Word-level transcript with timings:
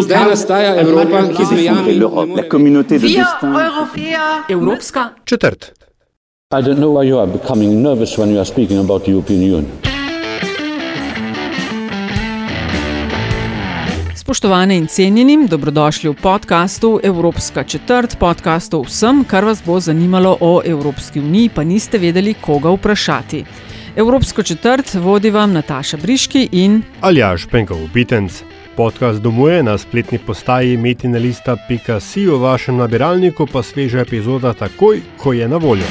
Zdaj 0.00 0.24
nastaja 0.28 0.80
Evropa, 0.80 1.22
ki 1.36 1.44
zmejami 1.44 1.94
la 2.36 2.42
communauté 2.50 2.98
de 2.98 3.06
destin. 3.06 3.54
Evropska 4.48 5.10
Četrt. 5.24 5.72
I 6.54 6.62
don't 6.62 6.78
know 6.78 6.98
why 6.98 7.08
you 7.08 7.18
are 7.18 7.30
becoming 7.30 7.82
nervous 7.82 8.18
when 8.18 8.30
you 8.30 8.38
are 8.38 8.44
speaking 8.44 8.80
about 8.80 9.04
the 9.04 9.12
European 9.12 9.42
Union. 9.42 9.66
Spoštovane 14.14 14.76
in 14.76 14.86
cenjeni, 14.86 15.48
dobrodošli 15.48 16.10
v 16.10 16.14
podkastu 16.22 17.00
Evropska 17.02 17.64
četrt, 17.64 18.18
podkastu 18.18 18.82
vsem, 18.82 19.24
kar 19.24 19.44
vas 19.44 19.62
bo 19.66 19.80
zanimalo 19.80 20.36
o 20.40 20.62
Evropski 20.64 21.20
uniji, 21.20 21.48
pa 21.54 21.62
niste 21.62 21.98
vedeli, 21.98 22.34
koga 22.34 22.70
vprašati. 22.70 23.44
Evropsko 23.96 24.42
četrt 24.42 24.94
vodi 24.94 25.30
vam 25.30 25.52
Nataša 25.52 25.96
Briški 25.96 26.48
in 26.52 26.82
Aljaš 27.00 27.46
Penkov, 27.46 27.78
Bitenc. 27.94 28.59
Podcast 28.80 29.20
domuje 29.20 29.62
na 29.62 29.78
spletni 29.78 30.18
postaji 30.18 30.76
metinalista.si, 30.76 32.26
v 32.26 32.38
vašem 32.40 32.76
nabiralniku 32.76 33.44
pa 33.46 33.60
sveža 33.62 34.00
epizoda 34.00 34.54
takoj, 34.56 35.02
ko 35.20 35.32
je 35.32 35.48
na 35.48 35.56
voljo. 35.56 35.84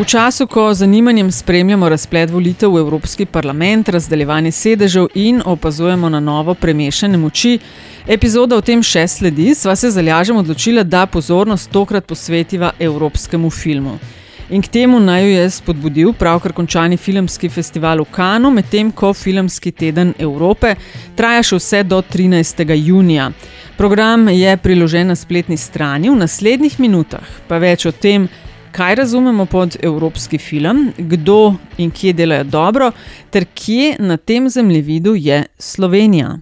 V 0.00 0.04
času, 0.04 0.46
ko 0.46 0.74
z 0.74 0.84
zanimanjem 0.84 1.32
spremljamo 1.32 1.88
razplet 1.88 2.30
volitev 2.30 2.76
v 2.76 2.84
Evropski 2.84 3.24
parlament, 3.24 3.88
razdeljevanje 3.88 4.52
sedežev 4.52 5.08
in 5.14 5.42
opazujemo 5.44 6.08
na 6.08 6.20
novo 6.20 6.54
premešane 6.54 7.18
moči, 7.18 7.58
epizoda 8.06 8.56
o 8.56 8.60
tem 8.60 8.82
še 8.82 9.08
sledi, 9.08 9.54
sva 9.54 9.76
se 9.76 9.90
zalažem 9.90 10.36
odločila, 10.36 10.84
da 10.84 11.06
pozornost 11.06 11.72
tokrat 11.72 12.04
posvetiva 12.04 12.76
evropskemu 12.78 13.50
filmu. 13.50 13.98
In 14.50 14.62
k 14.62 14.68
temu 14.68 14.98
naj 15.00 15.22
jo 15.22 15.28
je 15.30 15.50
spodbudil 15.50 16.12
pravkar 16.18 16.52
končani 16.52 16.96
filmski 16.96 17.48
festival 17.48 18.00
v 18.02 18.08
Kanu, 18.10 18.50
medtem 18.50 18.90
ko 18.90 19.12
filmski 19.14 19.70
teden 19.70 20.10
Evrope 20.18 20.72
traja 21.14 21.44
še 21.46 21.58
vse 21.60 21.82
do 21.86 22.00
13. 22.02 22.64
junija. 22.74 23.28
Program 23.78 24.26
je 24.34 24.56
priložen 24.58 25.06
na 25.06 25.14
spletni 25.14 25.54
strani, 25.56 26.10
v 26.10 26.18
naslednjih 26.18 26.80
minutah 26.82 27.30
pa 27.46 27.62
več 27.62 27.86
o 27.86 27.94
tem, 27.94 28.26
kaj 28.74 28.98
razumemo 29.04 29.46
pod 29.46 29.78
evropski 29.78 30.38
film, 30.42 30.88
kdo 30.98 31.54
in 31.78 31.94
kje 31.94 32.18
delajo 32.18 32.50
dobro, 32.50 32.90
ter 33.30 33.46
kje 33.54 34.00
na 34.02 34.16
tem 34.16 34.50
zemljevidu 34.50 35.14
je 35.14 35.44
Slovenija. 35.58 36.40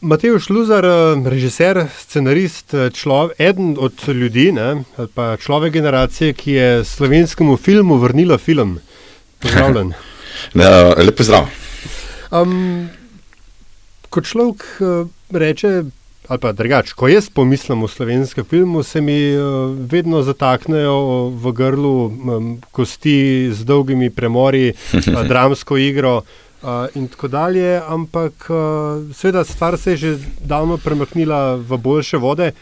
Matej 0.00 0.38
Šluzar, 0.38 0.86
režiser, 1.26 1.88
scenarist, 1.90 2.70
človek, 2.94 3.34
eden 3.42 3.74
od 3.82 3.98
ljudi, 4.06 4.52
ne, 4.54 4.84
pa 5.14 5.34
človek 5.36 5.72
generacije, 5.74 6.36
ki 6.38 6.52
je 6.52 6.84
slovenskemu 6.84 7.56
filmu 7.56 7.96
vrnila 7.98 8.38
film. 8.38 8.78
Pozdravljen. 9.42 9.92
Ja, 10.54 10.94
Lepo 10.94 11.24
zdrav. 11.26 11.48
Um, 12.30 12.86
ko 14.06 14.22
človek 14.22 14.62
uh, 14.78 15.08
reče, 15.34 15.82
ali 16.28 16.38
pa 16.38 16.52
drugače, 16.54 16.94
ko 16.94 17.08
jaz 17.10 17.26
pomislim 17.26 17.82
o 17.82 17.88
slovenskem 17.90 18.44
filmu, 18.46 18.84
se 18.86 19.00
mi 19.00 19.34
uh, 19.34 19.74
vedno 19.90 20.22
zataknejo 20.22 21.34
v 21.42 21.52
grlu 21.52 21.96
um, 22.06 22.60
kosti 22.70 23.50
z 23.50 23.66
dolgimi 23.66 24.14
premori, 24.14 24.70
uh, 24.94 25.24
dramsko 25.32 25.76
igro. 25.76 26.16
Uh, 26.22 26.47
in 26.94 27.08
tako 27.08 27.28
dalje, 27.28 27.80
ampak 27.86 28.50
uh, 28.50 29.14
seveda 29.14 29.44
stvar 29.44 29.78
se 29.78 29.90
je 29.90 29.96
že 29.96 30.18
davno 30.40 30.76
premaknila 30.76 31.54
v 31.54 31.76
boljše 31.76 32.16
vode. 32.16 32.52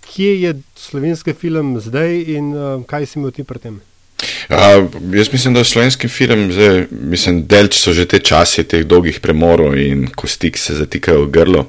Kje 0.00 0.40
je 0.40 0.54
slovenski 0.76 1.32
film 1.32 1.80
zdaj 1.80 2.22
in 2.36 2.54
uh, 2.54 2.84
kaj 2.86 3.06
si 3.06 3.18
imel 3.18 3.30
ti 3.30 3.44
pri 3.44 3.58
tem? 3.58 3.80
Uh, 4.48 4.88
jaz 5.12 5.32
mislim, 5.32 5.54
da 5.54 5.60
je 5.60 5.64
slovenski 5.64 6.08
film, 6.08 6.52
zdaj, 6.52 6.86
mislim, 6.90 7.46
delč 7.46 7.76
so 7.80 7.92
že 7.92 8.06
te 8.08 8.18
časi 8.18 8.64
teh 8.64 8.84
dolgih 8.84 9.20
premorov 9.20 9.76
in 9.78 10.06
kosti, 10.16 10.50
ki 10.50 10.60
se 10.60 10.76
zatikajo 10.80 11.24
v 11.24 11.30
grlo. 11.30 11.66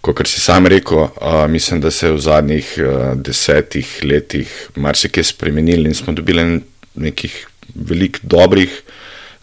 Kot 0.00 0.26
si 0.26 0.40
sam 0.40 0.66
rekel, 0.66 0.98
uh, 0.98 1.46
mislim, 1.48 1.80
da 1.80 1.90
se 1.90 2.06
je 2.06 2.12
v 2.12 2.18
zadnjih 2.18 2.74
uh, 2.78 3.14
desetih 3.14 3.98
letih 4.02 4.50
marsikaj 4.76 5.24
spremenil 5.24 5.86
in 5.86 5.94
smo 5.94 6.12
dobili 6.12 6.60
nekih 6.94 7.46
velik 7.74 8.20
dobrih 8.22 8.82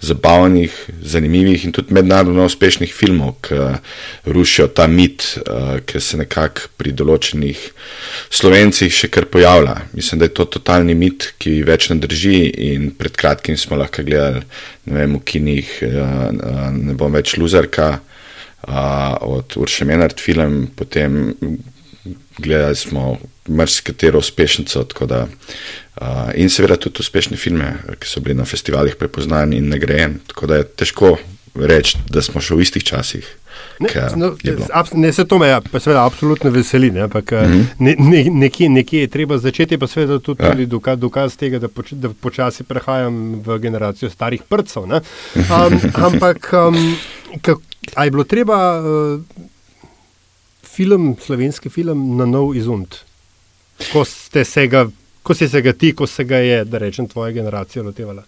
zabavnih, 0.02 0.74
zanimivih 1.02 1.66
in 1.66 1.72
tudi 1.72 1.94
mednarodno 1.94 2.46
uspešnih 2.46 2.94
filmov, 2.94 3.36
ki 3.46 3.60
rušijo 4.26 4.68
ta 4.68 4.88
mit, 4.88 5.26
ki 5.86 6.02
se 6.02 6.18
nekako 6.18 6.72
pri 6.78 6.94
določenih 6.98 7.60
slovencih 8.34 8.94
še 8.94 9.12
kar 9.14 9.28
pojavlja. 9.30 9.76
Mislim, 9.94 10.20
da 10.20 10.26
je 10.26 10.36
to 10.40 10.48
totalni 10.58 10.96
mit, 10.98 11.34
ki 11.38 11.62
več 11.68 11.92
ne 11.94 12.00
drži. 12.02 12.40
In 12.72 12.90
pred 12.98 13.14
kratkim 13.18 13.58
smo 13.58 13.78
lahko 13.78 14.04
gledali, 14.08 14.42
ne 14.90 14.98
vem, 14.98 15.20
v 15.20 15.26
kinih, 15.26 15.76
ne 16.82 16.98
bom 16.98 17.14
več 17.14 17.38
luzerka 17.38 18.00
od 19.22 19.58
Urša 19.58 19.86
Menard 19.90 20.22
film, 20.22 20.66
potem 20.76 21.36
gledali 22.38 22.76
smo 22.76 23.18
marsikatero 23.48 24.20
uspešnico. 24.20 24.86
Da, 25.06 25.28
uh, 26.02 26.08
in 26.36 26.50
seveda 26.50 26.78
tudi 26.78 27.00
uspešne 27.00 27.38
filme, 27.38 27.74
ki 28.00 28.08
so 28.08 28.22
bili 28.22 28.36
na 28.36 28.46
festivalih 28.46 28.96
prepoznani 28.96 29.58
in 29.58 29.70
nagrajeni. 29.70 30.20
Tako 30.28 30.48
da 30.48 30.62
je 30.62 30.68
težko 30.68 31.18
reči, 31.56 31.98
da 32.10 32.22
smo 32.22 32.42
še 32.42 32.56
v 32.56 32.66
istih 32.66 32.84
časih. 32.84 33.28
Ne, 33.82 33.90
no, 34.16 34.36
ne, 34.94 35.12
se 35.14 35.26
to 35.26 35.38
me 35.42 35.48
ja, 35.48 35.62
seveda 35.80 36.06
absolutno 36.06 36.52
veseli, 36.54 36.92
ne, 36.92 37.02
ampak 37.02 37.32
mm 37.32 37.36
-hmm. 37.36 37.66
ne, 37.80 37.96
ne, 38.00 38.24
nekje, 38.24 38.70
nekje 38.70 39.02
je 39.02 39.08
treba 39.08 39.38
začeti, 39.38 39.78
pa 39.78 39.88
seveda 39.88 40.20
tudi, 40.20 40.44
ja. 40.44 40.52
tudi 40.52 40.66
dokaz, 40.66 41.00
dokaz 41.00 41.36
tega, 41.36 41.60
da, 41.60 41.68
poč, 41.68 41.92
da 41.92 42.10
počasi 42.10 42.64
prehajam 42.64 43.42
v 43.46 43.58
generacijo 43.60 44.10
starih 44.10 44.42
prcev. 44.50 44.84
Um, 44.84 45.02
ampak 46.08 46.54
um, 46.54 46.96
kak, 47.42 47.58
a 47.96 48.06
je 48.06 48.12
bilo 48.12 48.24
treba 48.24 48.80
uh, 48.80 49.22
film, 50.76 51.16
slovenski 51.26 51.70
film 51.70 52.18
na 52.18 52.26
nov 52.26 52.56
izund? 52.56 52.96
Ko, 53.92 54.06
ga, 54.70 54.86
ko 55.24 55.34
si 55.34 55.50
se 55.50 55.62
ga 55.62 55.74
ti, 55.74 55.96
ko 55.96 56.08
se 56.08 56.24
ga 56.24 56.38
je, 56.38 56.66
da 56.66 56.78
rečem, 56.78 57.08
tvoja 57.08 57.32
generacija 57.32 57.84
lotevala? 57.84 58.24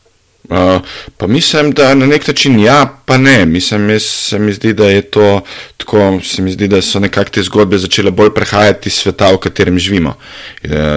Uh, 0.50 0.82
pa 1.18 1.28
mislim, 1.28 1.72
da 1.72 1.96
na 1.96 2.06
nek 2.06 2.28
način 2.28 2.60
ja, 2.60 2.98
pa 3.06 3.18
ne. 3.18 3.46
Mislim, 3.46 3.90
jaz, 3.90 4.04
se 4.04 4.40
mi 4.40 4.54
zdi, 4.54 4.74
da 4.74 4.90
je 4.90 5.02
to 5.02 5.42
tako, 5.78 6.20
se 6.24 6.42
mi 6.42 6.52
zdi, 6.52 6.68
da 6.68 6.82
so 6.82 7.00
nekako 7.00 7.30
te 7.30 7.44
zgodbe 7.44 7.78
začele 7.78 8.12
bolj 8.12 8.34
prehajati 8.36 8.90
iz 8.90 8.94
sveta, 8.94 9.32
v 9.32 9.38
katerem 9.38 9.80
živimo. 9.80 10.14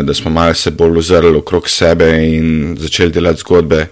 Da 0.02 0.14
smo 0.14 0.30
malo 0.30 0.54
se 0.54 0.70
bolj 0.70 0.98
ozrli 0.98 1.36
okrog 1.36 1.68
sebe 1.68 2.10
in 2.26 2.76
začeli 2.80 3.12
delati 3.12 3.40
zgodbe, 3.40 3.86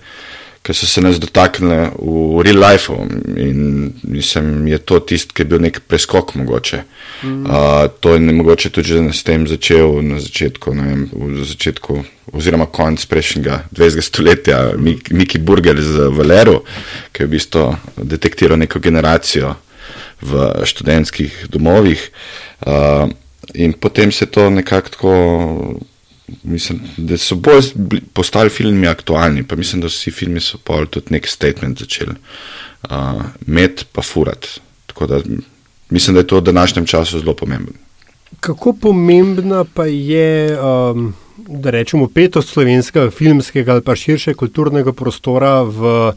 ki 0.65 0.73
so 0.73 0.87
se 0.87 1.01
nas 1.05 1.19
dotaknile 1.21 1.91
v 2.01 2.43
real 2.43 2.57
life. 2.57 2.93
In 3.37 3.93
mislim, 4.03 4.67
je 4.69 4.79
to 4.79 5.01
tisto, 5.01 5.35
ki 5.37 5.45
je 5.45 5.49
bil 5.53 5.61
nek 5.61 5.81
preskok 5.89 6.35
mogoče. 6.41 6.83
Mm. 7.23 7.45
Uh, 7.45 7.85
to 8.01 8.15
je 8.15 8.21
mogoče 8.21 8.71
tudi 8.71 8.89
že 8.89 9.03
s 9.13 9.23
tem 9.23 9.47
začel 9.49 10.01
na 10.03 10.21
začetku, 10.21 10.73
vem, 10.73 11.09
v 11.13 11.45
začetku 11.45 12.05
oziroma 12.33 12.67
konc 12.67 13.05
prejšnjega 13.05 13.69
20. 13.77 14.01
stoletja, 14.01 14.73
Miki 15.11 15.39
Burger 15.39 15.77
z 15.83 16.09
Valeru, 16.09 16.65
ki 17.13 17.23
je 17.23 17.27
v 17.27 17.31
bistvu 17.37 17.65
detektiral 18.01 18.59
neko 18.59 18.81
generacijo 18.81 19.55
v 20.25 20.65
študentskih 20.65 21.53
domovih. 21.53 22.01
Uh, 22.65 23.13
in 23.53 23.77
potem 23.77 24.13
se 24.13 24.27
to 24.27 24.49
nekako 24.51 24.89
tako 24.89 25.13
mislim, 26.43 26.81
da 26.97 27.19
so 27.19 27.35
bolj 27.35 27.71
postali 28.13 28.51
filmi 28.51 28.87
aktualni, 28.87 29.43
pa 29.43 29.57
mislim, 29.57 29.81
da 29.81 29.87
vsi 29.87 30.11
filmi 30.11 30.41
so 30.41 30.59
pa 30.65 30.85
tudi 30.87 31.13
nek 31.15 31.29
statement 31.29 31.79
začeli 31.79 32.15
uh, 32.91 33.23
med 33.47 33.85
pa 33.93 34.03
furat. 34.03 34.49
Tako 34.87 35.07
da 35.07 35.21
mislim, 35.91 36.15
da 36.15 36.21
je 36.21 36.27
to 36.27 36.37
v 36.37 36.41
današnjem 36.41 36.87
času 36.87 37.19
zelo 37.19 37.35
pomembno. 37.35 37.73
Kako 38.41 38.73
pomembna 38.73 39.65
pa 39.75 39.87
je, 39.87 40.59
um, 40.61 41.15
da 41.37 41.71
rečemo, 41.71 42.09
petost 42.09 42.49
slovenskega 42.49 43.11
filmskega 43.11 43.73
ali 43.73 43.83
pa 43.83 43.97
širše 43.97 44.35
kulturnega 44.35 44.93
prostora 44.93 45.63
v 45.63 46.13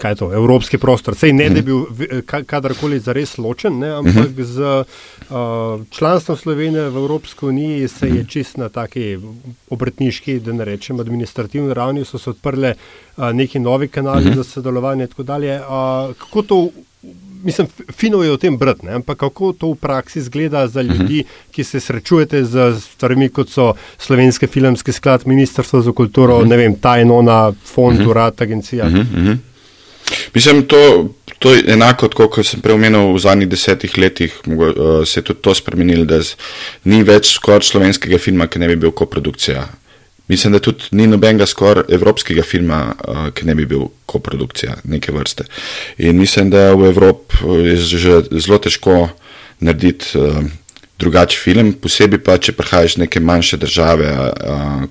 kaj 0.00 0.12
je 0.12 0.16
to, 0.22 0.32
evropski 0.34 0.78
prostor. 0.78 1.14
Sej 1.16 1.32
ne, 1.36 1.48
da 1.52 1.62
bi 1.62 1.72
bil 1.72 2.22
kadarkoli 2.46 3.00
zares 3.00 3.36
ločen, 3.38 3.78
ne, 3.78 3.92
ampak 4.00 4.40
z 4.40 4.60
uh, 4.80 5.86
članstvom 5.90 6.36
Slovenije 6.36 6.88
v 6.90 6.96
Evropski 7.04 7.46
uniji 7.46 7.88
se 7.88 8.08
je 8.08 8.24
čist 8.28 8.56
na 8.56 8.68
taki 8.68 9.18
obrtniški, 9.70 10.40
da 10.40 10.52
ne 10.56 10.64
rečem, 10.64 11.00
administrativni 11.00 11.74
ravni 11.74 12.04
so 12.04 12.18
se 12.18 12.30
odprle 12.30 12.74
uh, 12.74 13.30
neki 13.32 13.60
novi 13.60 13.88
kanali 13.88 14.34
za 14.34 14.44
sodelovanje 14.44 15.04
in 15.04 15.08
tako 15.08 15.22
dalje. 15.22 15.60
Uh, 15.60 16.14
kako 16.18 16.42
to, 16.42 16.68
mislim, 17.44 17.68
fino 17.92 18.22
je 18.22 18.32
o 18.32 18.36
tem 18.36 18.56
brati, 18.58 18.88
ampak 18.88 19.18
kako 19.18 19.52
to 19.52 19.72
v 19.74 19.74
praksi 19.80 20.22
zgleda 20.22 20.66
za 20.68 20.82
ljudi, 20.82 21.24
ki 21.50 21.64
se 21.64 21.80
srečujete 21.80 22.44
z 22.44 22.72
stvarmi, 22.80 23.28
kot 23.28 23.48
so 23.48 23.74
Slovenski 23.98 24.46
filmski 24.46 24.92
sklad, 24.92 25.26
Ministrstvo 25.26 25.82
za 25.82 25.92
kulturo, 25.92 26.40
ne 26.44 26.56
vem, 26.56 26.74
ta 26.80 26.98
enona, 27.00 27.52
fond, 27.74 28.00
urad, 28.06 28.42
agencija. 28.42 28.86
Uh 28.86 28.92
-huh, 28.92 29.00
uh 29.00 29.24
-huh. 29.24 29.49
Mislim, 30.34 30.62
to, 30.66 31.10
to 31.38 31.54
je 31.54 31.64
enako, 31.72 32.08
kot 32.28 32.46
sem 32.46 32.60
prej 32.60 32.76
omenil, 32.76 33.12
v 33.14 33.22
zadnjih 33.22 33.48
desetih 33.48 33.98
letih 33.98 34.34
uh, 34.46 35.02
se 35.06 35.20
je 35.20 35.24
tudi 35.24 35.42
to 35.42 35.54
spremenilo, 35.54 36.04
da 36.04 36.20
z, 36.22 36.36
ni 36.84 37.02
več 37.06 37.34
skoraj 37.36 37.68
slovenskega 37.70 38.18
filma, 38.18 38.48
ki 38.50 38.62
ne 38.62 38.68
bi 38.68 38.76
bil 38.76 38.94
koprodukcija. 38.96 39.66
Mislim, 40.30 40.52
da 40.54 40.60
tudi 40.62 40.92
ni 40.94 41.08
nobenega 41.10 41.46
skoraj 41.46 41.88
evropskega 41.90 42.44
filma, 42.46 42.82
uh, 42.92 43.28
ki 43.34 43.48
ne 43.48 43.56
bi 43.58 43.66
bil 43.66 43.88
koprodukcija 44.06 44.76
neke 44.84 45.12
vrste. 45.16 45.48
In 45.98 46.20
mislim, 46.20 46.52
da 46.52 46.70
v 46.74 46.92
Evropi 46.92 47.40
je 47.66 47.76
že 47.76 48.22
zelo 48.30 48.60
težko 48.62 49.08
narediti 49.60 50.18
uh, 50.18 50.44
drugačen 51.00 51.40
film, 51.42 51.72
posebej 51.80 52.20
pa, 52.24 52.36
če 52.38 52.52
prihajaš 52.56 52.96
iz 52.96 53.00
neke 53.00 53.20
manjše 53.20 53.56
države, 53.56 54.10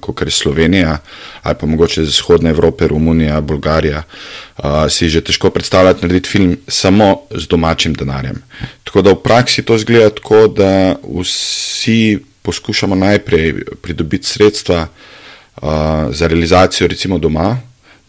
kot 0.01 0.21
je 0.25 0.31
Slovenija 0.31 0.97
ali 1.43 1.55
pa 1.59 1.65
mogoče 1.65 2.01
iz 2.01 2.09
vzhodne 2.09 2.49
Evrope, 2.49 2.87
Romunija, 2.87 3.41
Bolgarija, 3.41 4.03
uh, 4.03 4.65
si 4.89 5.09
že 5.09 5.21
težko 5.21 5.49
predstavljati 5.49 6.01
narediti 6.01 6.29
film 6.29 6.57
samo 6.67 7.21
z 7.31 7.47
domačim 7.47 7.93
denarjem. 7.93 8.41
Tako 8.83 9.01
da 9.01 9.13
v 9.13 9.21
praksi 9.23 9.63
to 9.63 9.77
zgleda 9.77 10.09
tako, 10.09 10.47
da 10.47 10.95
vsi 11.21 12.19
poskušamo 12.41 12.95
najprej 12.95 13.63
pridobiti 13.81 14.27
sredstva 14.27 14.87
uh, 14.87 15.69
za 16.11 16.27
realizacijo, 16.27 16.87
recimo 16.87 17.17
doma. 17.17 17.57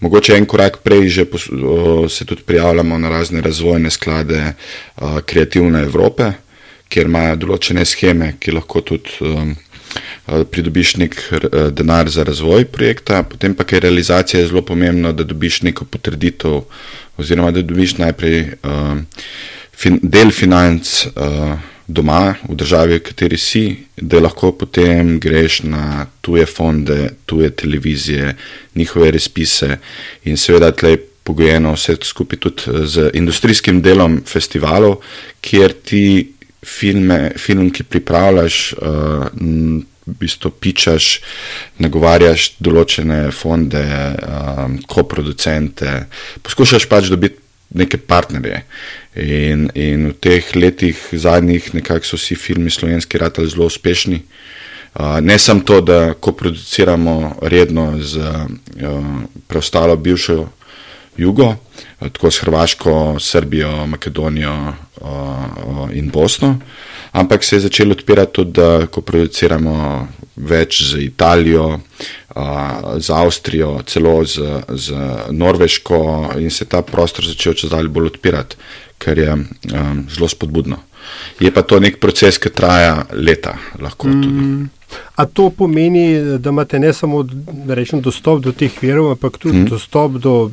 Mogoče 0.01 0.37
en 0.37 0.47
korak 0.47 0.81
prej 0.83 1.09
že 1.09 1.25
pos, 1.25 1.47
uh, 1.49 2.11
se 2.11 2.25
tudi 2.25 2.43
prijavljamo 2.43 2.99
na 2.99 3.09
razne 3.09 3.41
razvojne 3.41 3.91
sklade 3.91 4.53
uh, 4.97 5.21
Kreativne 5.21 5.83
Evrope, 5.83 6.33
kjer 6.91 7.11
imajo 7.11 7.37
določene 7.45 7.85
scheme, 7.87 8.35
ki 8.43 8.55
lahko 8.57 8.83
tudi 8.87 9.17
um, 9.27 9.55
pridobiš 10.27 10.97
nek 11.03 11.17
denar 11.75 12.11
za 12.11 12.23
razvoj 12.27 12.69
projekta, 12.71 13.23
potem 13.27 13.57
pa, 13.59 13.67
je 13.67 13.81
realizacija 13.83 14.47
zelo 14.47 14.63
pomembna, 14.63 15.13
da 15.13 15.27
dobiš 15.27 15.63
neko 15.67 15.87
potrditev, 15.91 16.61
oziroma 17.19 17.51
da 17.55 17.65
dobiš 17.67 17.97
najprej 17.99 18.39
um, 18.63 19.05
fin, 19.73 19.99
del 20.03 20.31
financ. 20.35 20.95
Uh, 21.15 21.59
doma, 21.91 22.37
v 22.47 22.55
državi, 22.55 22.99
v 23.01 23.03
kateri 23.03 23.39
si, 23.39 23.65
da 23.99 24.21
lahko 24.23 24.53
potem 24.55 25.19
greš 25.21 25.65
na 25.67 26.07
tuje 26.23 26.47
fonde, 26.47 27.17
tuje 27.27 27.51
televizije, 27.51 28.37
njihove 28.79 29.11
razpise 29.11 29.79
in 30.25 30.39
seveda 30.39 30.71
tleh 30.71 31.01
pogojeno 31.27 31.75
vse 31.75 31.97
skupaj 32.03 32.39
tudi 32.39 32.87
z 32.87 33.11
industrijskim 33.15 33.83
delom 33.83 34.21
festivalov, 34.27 35.01
kjer 35.41 35.75
ti 35.85 36.05
filme, 36.67 37.31
film, 37.39 37.71
ki 37.71 37.85
pripravljaš, 37.85 38.75
uh, 38.79 39.27
v 40.11 40.17
bistvu 40.21 40.51
pičaš, 40.51 41.21
nagovarjaš 41.79 42.55
določene 42.61 43.29
fonde, 43.35 43.85
uh, 43.85 44.65
koproducente, 44.91 46.07
poskušaš 46.43 46.89
pač 46.91 47.11
dobiti 47.13 47.39
neke 47.75 47.99
partnerje. 47.99 48.65
In, 49.15 49.69
in 49.75 50.11
v 50.11 50.17
teh 50.23 50.47
letih 50.57 50.99
zadnjih 51.13 51.73
nekako 51.75 52.07
so 52.07 52.19
vsi 52.19 52.37
filmi 52.39 52.71
slovenski 52.71 53.19
ratali 53.19 53.51
zelo 53.51 53.67
uspešni. 53.71 54.23
Uh, 54.91 55.21
ne 55.23 55.39
samo 55.39 55.63
to, 55.63 55.81
da 55.81 56.15
ko 56.15 56.33
produciramo 56.35 57.37
redno 57.43 57.93
z 58.03 58.19
uh, 58.19 59.07
preostalo 59.47 59.97
bivšo 59.97 60.49
jugo, 61.17 61.55
uh, 61.55 62.09
tako 62.11 62.31
s 62.31 62.43
Hrvaško, 62.43 62.95
Srbijo, 63.23 63.87
Makedonijo 63.87 64.75
in 65.93 66.11
Bosno, 66.11 66.59
ampak 67.13 67.45
se 67.45 67.57
je 67.57 67.61
začelo 67.61 67.93
odpirati 67.93 68.33
tudi, 68.33 68.53
da 68.53 68.87
ko 68.87 69.01
produciramo 69.01 70.09
več 70.37 70.83
z 70.93 71.03
Italijo, 71.05 71.81
z 72.99 73.11
Avstrijo, 73.11 73.81
celo 73.87 74.25
z, 74.25 74.63
z 74.69 74.93
Norveško, 75.31 76.01
in 76.39 76.51
se 76.51 76.65
ta 76.65 76.83
prostor 76.83 77.27
začel 77.27 77.55
čez 77.55 77.71
dalj 77.71 77.89
bolj 77.89 78.15
odpirati, 78.15 78.57
kar 79.01 79.19
je 79.19 79.33
um, 79.33 80.05
zelo 80.13 80.29
spodbudno. 80.29 80.79
Je 81.41 81.51
pa 81.51 81.63
to 81.63 81.81
nek 81.81 81.97
proces, 82.01 82.39
ki 82.39 82.53
traja 82.53 83.07
leta, 83.17 83.57
lahko 83.81 84.11
tudi. 84.13 84.29
Mm. 84.29 84.69
A 85.17 85.27
to 85.27 85.49
pomeni, 85.55 86.39
da 86.39 86.51
imate 86.51 86.79
ne 86.79 86.93
samo 86.93 87.23
rečem, 87.69 88.03
dostop 88.03 88.43
do 88.45 88.53
teh 88.53 88.75
virov, 88.83 89.13
ampak 89.15 89.39
tudi 89.39 89.63
mm. 89.63 89.71
dostop 89.71 90.19
do 90.23 90.35
uh, 90.45 90.51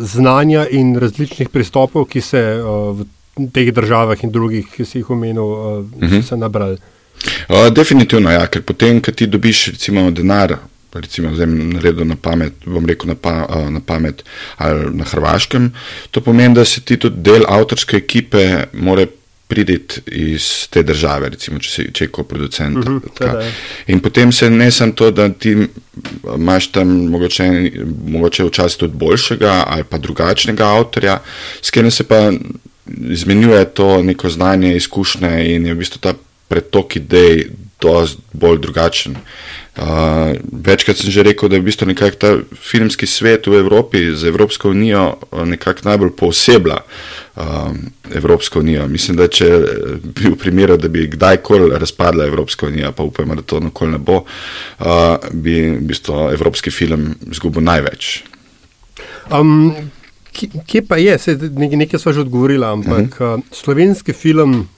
znanja 0.00 0.66
in 0.70 0.94
različnih 0.96 1.48
pristopov, 1.48 2.06
ki 2.08 2.20
se 2.20 2.42
uh, 2.60 2.94
v 2.96 3.08
teh 3.54 3.72
državah 3.74 4.24
in 4.24 4.32
drugih, 4.32 4.66
ki 4.74 4.84
si 4.84 4.98
jih 4.98 5.10
omenil, 5.10 5.42
uh, 5.42 5.84
mm 5.84 6.08
-hmm. 6.08 6.36
nabrali? 6.36 6.78
Uh, 7.48 7.68
definitivno, 7.74 8.30
ja, 8.30 8.46
ker 8.46 8.62
potem, 8.62 9.00
ko 9.00 9.12
ti 9.12 9.26
dobiš 9.26 9.66
recimo, 9.66 10.10
denar 10.10 10.58
recimo 10.92 11.34
zdaj 11.34 11.46
naredil 11.46 12.06
na 12.06 12.16
pamet, 12.16 12.52
bom 12.64 12.86
rekel 12.86 13.08
na, 13.08 13.14
pa, 13.14 13.46
na 13.70 13.80
pamet 13.80 14.24
ali 14.56 14.90
na 14.96 15.04
hrvaškem. 15.04 15.72
To 16.10 16.20
pomeni, 16.20 16.54
da 16.54 16.64
se 16.64 16.80
ti 16.80 16.96
tudi 16.96 17.22
del 17.22 17.44
avtorske 17.48 17.96
ekipe 17.96 18.64
more 18.72 19.06
priditi 19.48 20.00
iz 20.06 20.68
te 20.68 20.82
države, 20.82 21.30
recimo, 21.32 21.58
če, 21.58 21.70
si, 21.70 21.84
če 21.92 22.04
je 22.04 22.12
koproducent. 22.12 22.76
Uh 22.76 22.84
mhm, 22.84 22.98
-huh, 23.18 23.50
In 23.86 24.00
potem 24.00 24.32
se 24.32 24.50
ne 24.50 24.70
samo 24.70 24.92
to, 24.92 25.10
da 25.10 25.28
ti 25.28 25.56
imaš 26.34 26.72
tam 26.72 26.88
mogoče, 26.88 27.70
mogoče 28.06 28.44
včasih 28.44 28.78
tudi 28.78 28.96
boljšega 28.96 29.64
ali 29.66 29.84
pa 29.84 29.98
drugačnega 29.98 30.66
avtorja, 30.66 31.18
s 31.62 31.70
katerim 31.70 31.90
se 31.90 32.04
pa 32.04 32.30
izmenjuje 32.88 33.64
to 33.64 34.02
neko 34.02 34.30
znanje, 34.30 34.76
izkušnje 34.76 35.54
in 35.54 35.66
je 35.66 35.74
v 35.74 35.78
bistvu 35.78 36.00
ta 36.00 36.14
pretok 36.48 36.96
idej 36.96 37.50
dosti 37.80 38.22
bolj 38.32 38.58
drugačen. 38.58 39.16
Uh, 39.78 39.84
večkrat 40.52 40.98
sem 40.98 41.10
že 41.10 41.22
rekel, 41.22 41.48
da 41.48 41.54
je 41.54 41.62
v 41.62 41.68
bistvu 41.70 41.86
nekako 41.86 42.16
ta 42.16 42.30
filmski 42.58 43.06
svet 43.06 43.46
v 43.46 43.60
Evropi 43.62 44.10
z 44.14 44.26
Evropsko 44.26 44.70
unijo 44.70 45.18
nekako 45.46 45.80
najbolj 45.84 46.10
posebla 46.18 46.80
uh, 46.82 47.42
Evropsko 48.14 48.58
unijo. 48.58 48.88
Mislim, 48.88 49.16
da 49.16 49.28
če 49.28 49.46
bi 50.02 50.32
v 50.32 50.34
primeru, 50.34 50.76
da 50.76 50.88
bi 50.88 51.06
kdajkoli 51.06 51.78
razpadla 51.78 52.26
Evropska 52.26 52.66
unija, 52.66 52.90
pa 52.92 53.06
upajmo, 53.06 53.38
da 53.38 53.42
to 53.42 53.60
nikoli 53.60 53.94
ne 53.94 53.98
bo, 53.98 54.24
uh, 54.24 55.14
bi 55.32 55.60
v 55.78 55.80
bistvu 55.86 56.32
evropski 56.34 56.74
film 56.74 57.14
izgubil 57.30 57.62
največ. 57.62 58.24
Um, 59.30 59.70
kje 60.66 60.82
pa 60.88 60.96
je, 60.96 61.18
Se, 61.18 61.36
nekaj 61.56 62.00
smo 62.00 62.12
že 62.12 62.20
odgovorili, 62.20 62.64
ampak 62.64 63.06
uh 63.06 63.18
-huh. 63.18 63.38
uh, 63.38 63.44
slovenski 63.52 64.12
film 64.12 64.68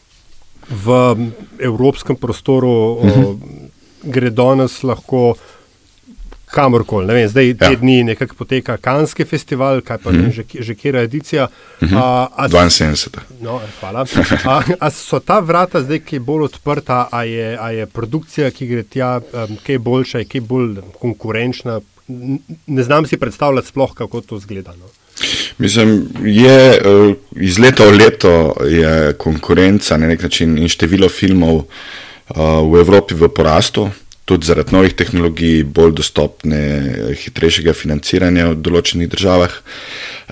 v 0.70 1.16
evropskem 1.58 2.16
prostoru 2.16 2.70
uh 2.70 3.04
-huh. 3.04 3.26
o, 3.26 3.38
gre 4.02 4.30
danes 4.30 4.82
lahko 4.82 5.34
kamorkoli. 6.50 7.06
Ne 7.06 7.14
vem, 7.14 7.28
zdaj 7.28 7.48
ja. 7.48 7.54
te 7.54 7.76
dni 7.76 8.04
nekako 8.04 8.34
poteka 8.34 8.76
Kanski 8.76 9.24
festival, 9.24 9.80
kaj 9.80 9.98
pa 9.98 10.10
uh 10.10 10.16
-huh. 10.16 10.22
ne, 10.22 10.30
že, 10.30 10.44
že 10.60 10.74
kera 10.74 11.02
edicija. 11.02 11.48
Uh 11.80 11.88
-huh. 11.88 11.98
a, 11.98 12.28
a, 12.36 12.48
72. 12.48 13.18
No, 13.40 13.60
hvala. 13.80 14.06
A, 14.44 14.62
a 14.80 14.90
so 14.90 15.20
ta 15.20 15.38
vrata 15.40 15.82
zdaj 15.82 15.98
kaj 15.98 16.18
bolj 16.18 16.44
odprta, 16.44 17.08
a 17.12 17.24
je, 17.24 17.58
a 17.60 17.70
je 17.70 17.86
produkcija, 17.86 18.50
ki 18.50 18.66
gre 18.66 18.82
tja, 18.82 19.20
um, 19.32 19.56
kaj 19.66 19.78
boljša, 19.78 20.18
je 20.18 20.24
kaj 20.24 20.40
bolj 20.40 20.76
konkurenčna? 21.00 21.80
Ne 22.66 22.82
znam 22.82 23.06
si 23.06 23.16
predstavljati 23.16 23.68
sploh, 23.68 23.94
kako 23.94 24.20
to 24.20 24.38
zgleda. 24.38 24.72
No. 24.72 24.86
Mislim, 25.58 26.08
je, 26.24 26.58
eh, 26.74 27.14
iz 27.36 27.58
leta 27.58 27.84
v 27.84 27.96
leto 27.96 28.56
je 28.68 29.12
konkurenca 29.18 29.96
na 29.96 30.06
nek 30.06 30.22
način 30.22 30.58
in 30.58 30.68
število 30.68 31.08
filmov 31.08 31.56
uh, 31.56 31.64
v 32.72 32.80
Evropi 32.80 33.14
v 33.14 33.28
porastu, 33.28 33.90
tudi 34.24 34.46
zaradi 34.46 34.72
novih 34.72 34.94
tehnologij, 34.94 35.64
bolj 35.64 35.92
dostopne, 35.98 36.60
hitrejšega 37.18 37.74
financiranja 37.74 38.52
v 38.52 38.60
določenih 38.62 39.10
državah. 39.10 39.56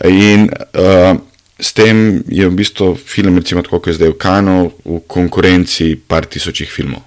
In 0.07 0.47
uh, 0.49 1.19
s 1.59 1.75
tem 1.75 2.23
je 2.29 2.47
v 2.47 2.55
bistvu 2.55 2.95
film, 2.95 3.41
recimo 3.43 3.63
tako, 3.67 3.83
kot 3.83 3.91
je 3.91 3.99
zdaj 3.99 4.15
v 4.15 4.19
Kanu, 4.23 4.59
v 4.87 5.03
konkurenci 5.11 5.97
par 5.99 6.31
tisočih 6.31 6.71
filmov. 6.71 7.03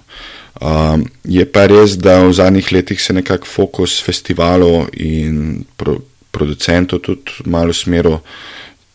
Um, 0.62 1.08
je 1.24 1.42
pa 1.48 1.64
res, 1.66 1.96
da 1.96 2.20
v 2.22 2.34
zadnjih 2.36 2.68
letih 2.76 3.00
se 3.00 3.16
nekako 3.16 3.48
fokus 3.48 3.96
festivalov 4.04 4.92
in 5.00 5.64
pro, 5.80 5.96
producentov 6.32 7.04
tudi 7.04 7.44
malo 7.44 7.72
smeril 7.72 8.18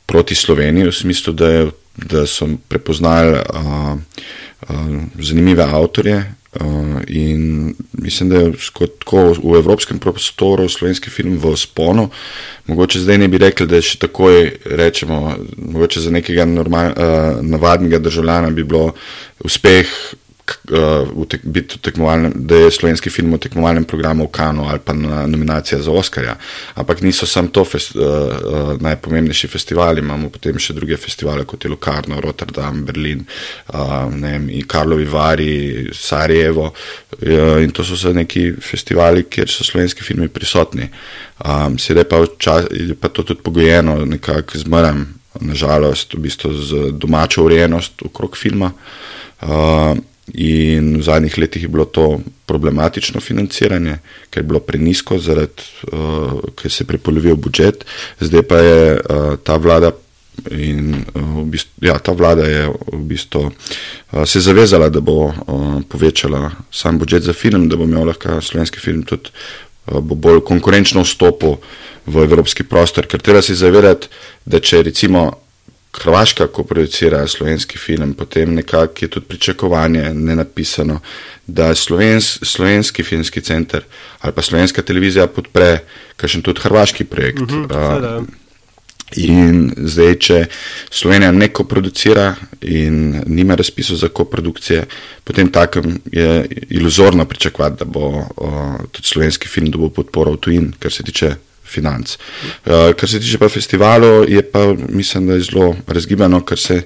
proti 0.08 0.36
Sloveniji, 0.36 0.88
v 0.88 0.96
smislu, 0.96 1.34
da, 1.34 1.48
je, 1.51 1.70
da 1.96 2.25
so 2.25 2.48
prepoznali 2.67 3.38
uh, 3.38 3.98
uh, 4.70 4.77
zanimive 5.20 5.63
avtorje. 5.63 6.34
Uh, 6.58 7.01
in 7.08 7.74
mislim, 7.91 8.29
da 8.29 8.36
je 8.36 8.53
tako 9.00 9.36
v 9.44 9.58
evropskem 9.60 10.00
prostoru 10.00 10.70
slovenski 10.70 11.10
film 11.10 11.38
v 11.38 11.53
sponu. 11.58 12.10
Mogoče 12.65 13.00
zdaj 13.00 13.17
ne 13.17 13.27
bi 13.27 13.38
rekli, 13.38 13.67
da 13.67 13.77
je 13.77 13.89
še 13.91 14.00
takoj, 14.08 14.48
rečemo, 14.65 15.36
mogoče 15.58 16.01
za 16.01 16.12
nekega 16.12 16.48
normal, 16.50 16.96
uh, 16.96 17.44
navadnega 17.46 18.00
državljana 18.00 18.50
bi 18.50 18.63
bilo 18.63 18.94
uspeh 19.46 19.91
uh, 20.72 21.25
tek, 21.30 21.42
biti 21.44 21.77
v 21.77 21.82
tekmovalnem, 21.82 22.34
da 22.48 22.56
je 22.56 22.72
slovenski 22.72 23.10
film 23.10 23.34
v 23.36 23.42
tekmovalnem 23.44 23.86
programu 23.86 24.27
v 24.27 24.32
Kanu 24.32 24.68
ali 24.70 24.80
pa 24.80 24.94
na 24.94 25.25
nominacija 25.27 25.82
za 25.82 25.92
Oscarja. 25.92 26.36
Ampak 26.75 27.01
niso 27.01 27.25
samo 27.25 27.51
to 27.54 27.66
fest, 27.66 27.96
uh, 27.96 28.04
uh, 28.04 28.82
najpomembnejši 28.82 29.48
festivali, 29.48 30.04
imamo 30.04 30.30
potem 30.30 30.60
še 30.60 30.75
druge 30.77 30.98
festivale 30.98 31.46
kot 31.46 31.66
je 31.66 31.72
Locarno, 31.72 32.22
Rotterdam, 32.22 32.84
Berlin, 32.86 33.25
uh, 33.74 34.08
vem, 34.12 34.50
Karlovi 34.68 35.06
Vari, 35.06 35.88
Sarajevo. 35.94 36.72
Uh, 37.22 37.63
in 37.63 37.72
to 37.72 37.84
so 37.84 37.98
vse 37.98 38.13
neki 38.13 38.50
festivali, 38.62 39.27
kjer 39.30 39.50
so 39.51 39.66
slovenski 39.68 40.04
filmi 40.04 40.30
prisotni. 40.30 40.89
Um, 41.46 41.77
Sedaj 41.77 42.08
pa 42.10 42.22
včas, 42.24 42.66
je 42.72 42.96
pa 42.98 43.10
to 43.10 43.24
tudi 43.24 43.42
pogojeno 43.44 44.06
nekako 44.06 44.58
zmrem. 44.58 45.06
Nažalost, 45.38 46.16
v 46.18 46.24
bistvu 46.25 46.50
z 46.54 46.92
domačo 46.98 47.44
urejenost 47.46 48.01
okrog 48.10 48.38
filma. 48.38 48.72
Uh, 49.42 49.98
in 50.34 50.98
v 50.98 51.03
zadnjih 51.03 51.38
letih 51.38 51.63
je 51.63 51.72
bilo 51.72 51.86
to 51.86 52.19
problematično 52.46 53.22
financiranje, 53.22 54.00
ker 54.29 54.43
je 54.43 54.48
bilo 54.48 54.60
prenisko, 54.60 55.19
zaradi, 55.19 55.63
uh, 55.91 56.41
ker 56.55 56.72
se 56.72 56.84
je 56.84 56.88
prepolovil 56.88 57.36
budžet. 57.36 57.86
Zdaj 58.19 58.43
pa 58.43 58.57
je 58.57 58.81
uh, 58.98 59.38
ta 59.43 59.57
vlada. 59.57 59.91
In 60.53 60.93
uh, 60.93 61.22
v 61.41 61.46
bistvu, 61.50 61.88
ja, 61.88 61.96
ta 61.98 62.13
vlada 62.13 62.46
je 62.46 62.67
v 62.69 63.00
bistvu 63.10 63.48
se 64.25 64.39
zavezala, 64.39 64.89
da 64.93 65.01
bo 65.01 65.34
povečala 65.89 66.51
sam 66.72 67.00
budžet 67.01 67.25
za 67.25 67.34
film, 67.34 67.65
da 67.69 67.75
bo 67.75 67.84
imel 67.89 68.05
lahko 68.05 68.38
slovenski 68.41 68.79
film 68.79 69.01
tudi 69.03 69.34
bo 69.88 70.15
bolj 70.15 70.41
konkurenčno 70.46 71.01
vstopil 71.03 71.57
v 72.05 72.24
evropski 72.24 72.63
prostor. 72.63 73.07
Ker 73.07 73.22
treba 73.22 73.41
se 73.41 73.55
zavedati, 73.55 74.07
da 74.46 74.60
če 74.60 74.84
recimo 74.84 75.31
Hrvaška, 75.98 76.48
ko 76.48 76.63
producira 76.63 77.27
slovenski 77.27 77.77
film, 77.77 78.13
potem 78.13 78.54
nekako 78.54 79.06
je 79.06 79.08
tudi 79.08 79.25
pričakovanje 79.25 80.13
ne 80.13 80.36
napisano, 80.36 81.00
da 81.48 81.75
slovens, 81.75 82.39
slovenski 82.42 83.04
filmski 83.04 83.42
center 83.42 83.84
ali 84.20 84.34
pa 84.34 84.42
slovenska 84.42 84.82
televizija 84.82 85.27
podpre 85.27 85.80
kakšen 86.18 86.42
tudi 86.42 86.62
hrvaški 86.62 87.04
projekt. 87.04 87.42
Uh 87.42 87.48
-huh, 87.48 88.20
uh, 88.20 88.27
in 89.16 89.72
zdaj, 89.77 90.16
če 90.20 90.46
Slovenija 90.92 91.32
ne 91.32 91.48
koproducira 91.48 92.36
in 92.62 93.24
nima 93.25 93.56
razpisov 93.56 93.96
za 93.98 94.08
koprodukcije, 94.08 94.86
potem 95.24 95.51
takem 95.51 96.00
je 96.12 96.48
iluzorno 96.70 97.25
pričakovati, 97.25 97.75
da 97.80 97.86
bo 97.86 98.08
uh, 98.08 98.25
tudi 98.92 99.08
slovenski 99.08 99.48
film 99.48 99.72
dobil 99.72 99.89
podporo 99.89 100.32
v 100.32 100.38
tujin, 100.38 100.74
kar 100.80 100.92
se 100.92 101.04
tiče 101.04 101.36
financ. 101.67 102.15
Uh, 102.65 102.93
kar 102.97 103.09
se 103.09 103.19
tiče 103.19 103.38
pa 103.38 103.50
festivalov, 103.50 104.29
je 104.29 104.41
pa 104.51 104.74
mislim, 104.89 105.27
da 105.27 105.33
je 105.33 105.45
zelo 105.51 105.75
razgibano, 105.88 106.41
ker 106.45 106.59
se 106.59 106.81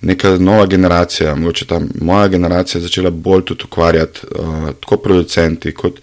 neka 0.00 0.36
nova 0.38 0.66
generacija, 0.66 1.34
mogoče 1.34 1.66
ta 1.66 1.80
moja 2.00 2.28
generacija, 2.28 2.80
začela 2.80 3.10
bolj 3.10 3.44
tudi 3.44 3.64
ukvarjati, 3.64 4.26
uh, 4.30 4.70
tako 4.80 4.96
producenti 4.96 5.72
kot 5.72 6.00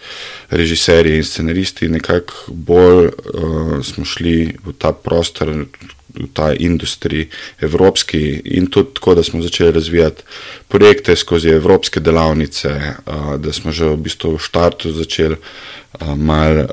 režiserji 0.50 1.16
in 1.16 1.24
scenaristi, 1.24 1.88
nekako 1.88 2.34
bolj 2.48 3.06
uh, 3.06 3.84
smo 3.84 4.04
šli 4.04 4.56
v 4.64 4.78
ta 4.78 4.92
prostor. 4.92 5.54
V 6.12 6.26
ta 6.36 6.50
industriji, 6.52 7.28
evropski, 7.60 8.42
in 8.44 8.66
tudi 8.66 8.90
tako, 8.94 9.14
da 9.14 9.22
smo 9.22 9.40
začeli 9.42 9.72
razvijati 9.72 10.22
projekte 10.68 11.16
skozi 11.16 11.48
evropske 11.48 12.00
delavnice, 12.00 12.68
da 13.38 13.52
smo 13.52 13.72
že 13.72 13.88
v 13.88 13.96
bistvu 13.96 14.34
v 14.36 14.42
štartu 14.44 14.92
začeli 14.92 15.36
malo 16.16 16.66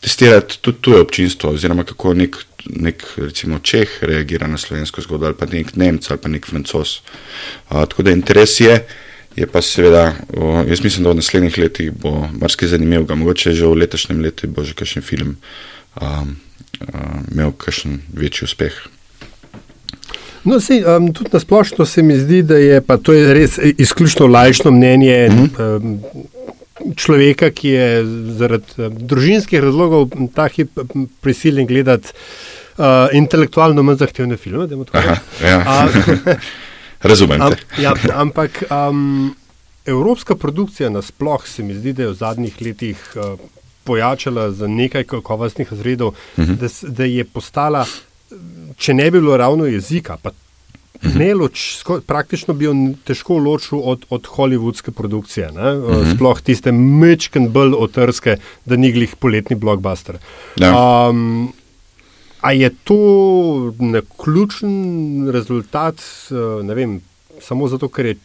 testirati 0.00 0.58
tudi 0.60 0.78
tuje 0.80 1.00
občinstvo, 1.00 1.50
oziroma 1.50 1.84
kako 1.84 2.14
nek, 2.14 2.36
nek 2.66 3.04
recimo, 3.16 3.58
Čeh 3.58 3.98
reagira 4.02 4.46
na 4.46 4.58
slovensko 4.58 5.02
zgodbo, 5.04 5.26
ali 5.26 5.36
pa 5.38 5.46
nek 5.46 5.76
Nemec 5.76 6.10
ali 6.10 6.20
pa 6.20 6.28
nek 6.28 6.46
Francos. 6.46 7.00
Uh, 7.70 7.84
tako 7.88 8.02
da 8.02 8.10
interes 8.10 8.60
je, 8.60 8.86
je 9.36 9.46
pa 9.46 9.62
seveda, 9.62 10.14
uh, 10.36 10.62
jaz 10.68 10.84
mislim, 10.84 11.04
da 11.04 11.10
v 11.10 11.20
naslednjih 11.20 11.58
letih 11.58 11.92
bo 11.92 12.28
marsikaj 12.32 12.68
zanimivega, 12.68 13.14
mogoče 13.14 13.52
že 13.52 13.66
v 13.66 13.82
letošnjem 13.84 14.22
letu 14.24 14.48
bo 14.48 14.64
že 14.64 14.74
kakšen 14.74 15.02
film 15.02 15.36
um, 16.00 16.36
uh, 16.80 17.20
imel 17.32 17.52
kakšen 17.52 18.00
večji 18.14 18.48
uspeh. 18.48 18.80
No, 20.44 20.56
sej, 20.60 20.80
um, 20.88 21.12
tudi 21.12 21.30
na 21.32 21.40
splošno 21.40 21.84
se 21.86 22.02
mi 22.02 22.16
zdi, 22.18 22.42
da 22.42 22.56
je 22.56 22.80
to 23.02 23.12
je 23.12 23.34
res 23.34 23.58
izključno 23.78 24.26
lajšno 24.26 24.70
mnenje. 24.70 25.28
Mm 25.28 25.36
-hmm. 25.36 25.76
um, 25.76 26.00
človeka, 26.96 27.50
ki 27.50 27.68
je 27.68 27.88
zaradi 28.38 28.78
uh, 28.78 28.88
družinskih 28.88 29.60
razlogov 29.62 30.10
ta 30.34 30.48
hip 30.48 30.80
prisiljen 31.20 31.66
gledati 31.66 32.12
uh, 32.78 33.10
intelektualno 33.12 33.82
manj 33.82 34.02
zahtevne 34.02 34.36
filme. 34.36 34.68
Aha, 34.92 35.16
ja. 35.42 35.86
Razumem. 37.10 37.42
Am, 37.42 37.54
ja, 37.80 37.94
ampak 38.14 38.62
um, 38.68 39.34
evropska 39.86 40.36
produkcija 40.36 40.90
nasploh 40.90 41.46
se 41.46 41.62
mi 41.62 41.74
zdi, 41.74 41.92
da 41.92 42.02
je 42.02 42.08
v 42.08 42.14
zadnjih 42.14 42.60
letih 42.60 43.00
uh, 43.16 43.40
pojačala 43.84 44.50
za 44.50 44.68
nekaj 44.68 45.04
kakovostnih 45.04 45.72
razredov, 45.72 46.08
uh 46.08 46.44
mhm. 46.44 46.52
-huh. 46.52 46.56
da, 46.56 46.68
da 46.88 47.04
je 47.04 47.24
postala, 47.24 47.86
če 48.76 48.94
ne 48.94 49.10
bi 49.10 49.20
bilo 49.20 49.36
ravno 49.36 49.66
jezika, 49.66 50.16
pa 50.22 50.30
Ne 51.02 51.34
loč, 51.34 51.82
praktično 52.06 52.54
bi 52.54 52.66
jo 52.66 52.74
težko 53.08 53.38
ločil 53.40 53.80
od, 53.84 54.02
od 54.12 54.26
hollywoodske 54.28 54.90
produkcije, 54.90 55.48
uh 55.48 55.56
eh, 55.56 55.60
-huh. 55.60 56.02
Mhm. 56.02 56.16
sploh 56.16 56.40
tiste 56.40 56.72
mečken 56.72 57.48
bolj 57.48 57.72
otrske, 57.78 58.36
da 58.64 58.76
ni 58.76 58.92
glih 58.92 59.16
poletni 59.16 59.56
blockbuster. 59.56 60.18
Ja. 60.56 60.74
Um, 61.08 61.52
a 62.40 62.52
je 62.52 62.70
to 62.84 63.74
ključen 64.24 65.30
rezultat, 65.30 65.94
eh, 66.30 66.62
ne 66.62 66.74
vem, 66.74 67.00
samo 67.40 67.68
zato, 67.68 67.88
ker 67.88 68.06
je, 68.06 68.16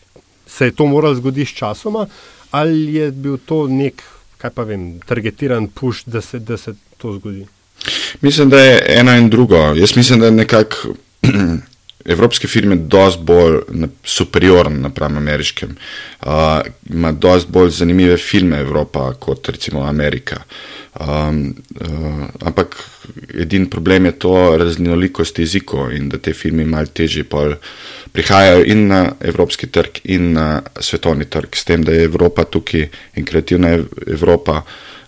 se 0.48 0.66
je 0.66 0.72
to 0.72 0.86
moralo 0.86 1.16
zgoditi 1.16 1.52
s 1.52 1.56
časoma, 1.56 2.08
ali 2.52 2.94
je 2.94 3.12
bil 3.12 3.38
to 3.46 3.68
nek, 3.68 4.04
kaj 4.38 4.50
pa 4.50 4.64
vem, 4.64 5.00
targetiran 5.00 5.68
push, 5.68 6.04
da 6.06 6.22
se, 6.22 6.40
da 6.40 6.58
se 6.58 6.74
to 6.98 7.14
zgodi? 7.14 7.48
Mislim, 8.22 8.50
da 8.50 8.60
je 8.60 8.84
eno 8.88 9.18
in 9.18 9.30
drugo. 9.30 9.56
Jaz 9.56 9.96
mislim, 9.96 10.20
da 10.20 10.26
je 10.26 10.32
nekako. 10.32 10.76
evropski 12.06 12.48
film 12.48 12.72
je 12.72 12.78
dosti 12.78 13.24
bolj 13.24 13.60
superioren 14.04 14.82
napram 14.82 15.18
ameriškem. 15.18 15.76
Uh, 16.26 16.32
ima 16.90 17.12
dosti 17.12 17.52
bolj 17.52 17.70
zanimive 17.70 18.18
filme 18.18 18.60
Evropa 18.60 19.14
kot 19.20 19.50
recimo 19.50 19.84
Amerika. 19.84 20.42
Um, 21.00 21.56
uh, 21.82 22.24
ampak 22.42 22.76
edin 23.34 23.70
problem 23.70 24.06
je 24.06 24.12
to 24.20 24.58
raznolikost 24.58 25.40
jezikov 25.40 25.92
in 25.92 26.10
da 26.10 26.18
te 26.18 26.34
filme 26.34 26.66
malo 26.66 26.86
težje 26.86 27.26
prihajajo 28.12 28.64
in 28.66 28.88
na 28.88 29.12
evropski 29.22 29.68
trg 29.68 30.00
in 30.04 30.34
na 30.34 30.62
svetovni 30.80 31.26
trg. 31.26 31.56
S 31.56 31.64
tem, 31.64 31.84
da 31.84 31.92
je 31.92 32.04
Evropa 32.04 32.44
tukaj 32.44 32.90
in 33.16 33.26
kreativna 33.26 33.80
Evropa 34.08 34.62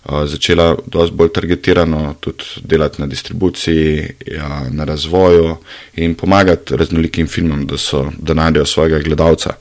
začela 0.04 0.76
dosti 0.86 1.16
bolj 1.16 1.32
targetirano 1.34 2.14
tudi 2.20 2.44
delati 2.62 3.00
na 3.02 3.06
distribuciji, 3.06 4.08
ja, 4.26 4.62
na 4.70 4.84
razvoju 4.84 5.56
in 5.94 6.14
pomagati 6.14 6.76
raznolikim 6.76 7.26
filmom, 7.26 7.66
da, 7.66 7.78
so, 7.78 8.10
da 8.18 8.34
najdejo 8.34 8.66
svojega 8.66 8.98
gledalca. 8.98 9.54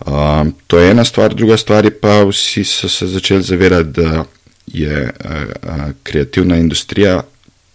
Uh, 0.00 0.12
to 0.66 0.78
je 0.78 0.90
ena 0.90 1.04
stvar, 1.04 1.34
druga 1.34 1.56
stvar 1.56 1.84
je 1.84 2.00
pa 2.00 2.22
vsi 2.24 2.64
so 2.64 2.88
se 2.88 3.06
začeli 3.06 3.42
zavedati, 3.42 4.00
da 4.00 4.24
je 4.66 5.02
uh, 5.24 5.30
uh, 5.68 5.90
kreativna 6.02 6.56
industrija 6.56 7.22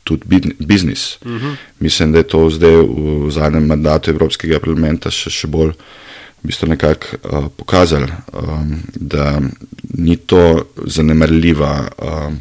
tudi 0.04 0.54
biznis. 0.60 1.18
Uh 1.22 1.32
mhm. 1.32 1.46
-huh. 1.46 1.56
Mislim, 1.80 2.12
da 2.12 2.18
je 2.18 2.28
to 2.28 2.50
zdaj 2.50 2.76
v 2.76 3.32
zadnjem 3.32 3.66
mandatu 3.66 4.12
Evropskega 4.12 4.60
parlamenta 4.60 5.12
še, 5.12 5.30
še 5.30 5.48
bolj 5.48 5.72
v 6.44 6.48
bistvu 6.48 6.68
nekako 6.70 7.06
uh, 7.24 7.48
pokazali, 7.58 8.08
um, 8.34 8.80
da 8.96 9.42
ni 9.98 10.16
to 10.18 10.66
zanemarljiva 10.86 11.88
uh, 11.98 12.34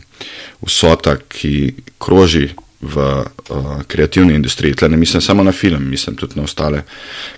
vsota, 0.66 1.16
ki 1.28 1.74
kroži 1.98 2.48
v 2.80 2.96
uh, 2.96 3.82
kreativni 3.86 4.34
industriji. 4.34 4.74
Tle 4.74 4.88
ne 4.88 4.96
mislim 4.96 5.22
samo 5.22 5.42
na 5.42 5.52
film, 5.52 5.88
mislim 5.90 6.16
tudi 6.16 6.36
na 6.36 6.42
ostale 6.42 6.82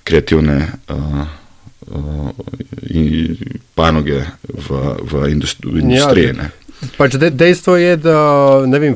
kreativne 0.04 0.72
uh, 0.88 0.96
uh, 1.86 2.30
panoge 3.74 4.22
v, 4.48 4.96
v 5.02 5.30
industriji. 5.30 6.26
Ja, 6.26 6.50
Pač 7.00 7.14
de, 7.16 7.30
dejstvo 7.32 7.78
je, 7.80 7.94
da 7.96 8.16
vem, 8.76 8.92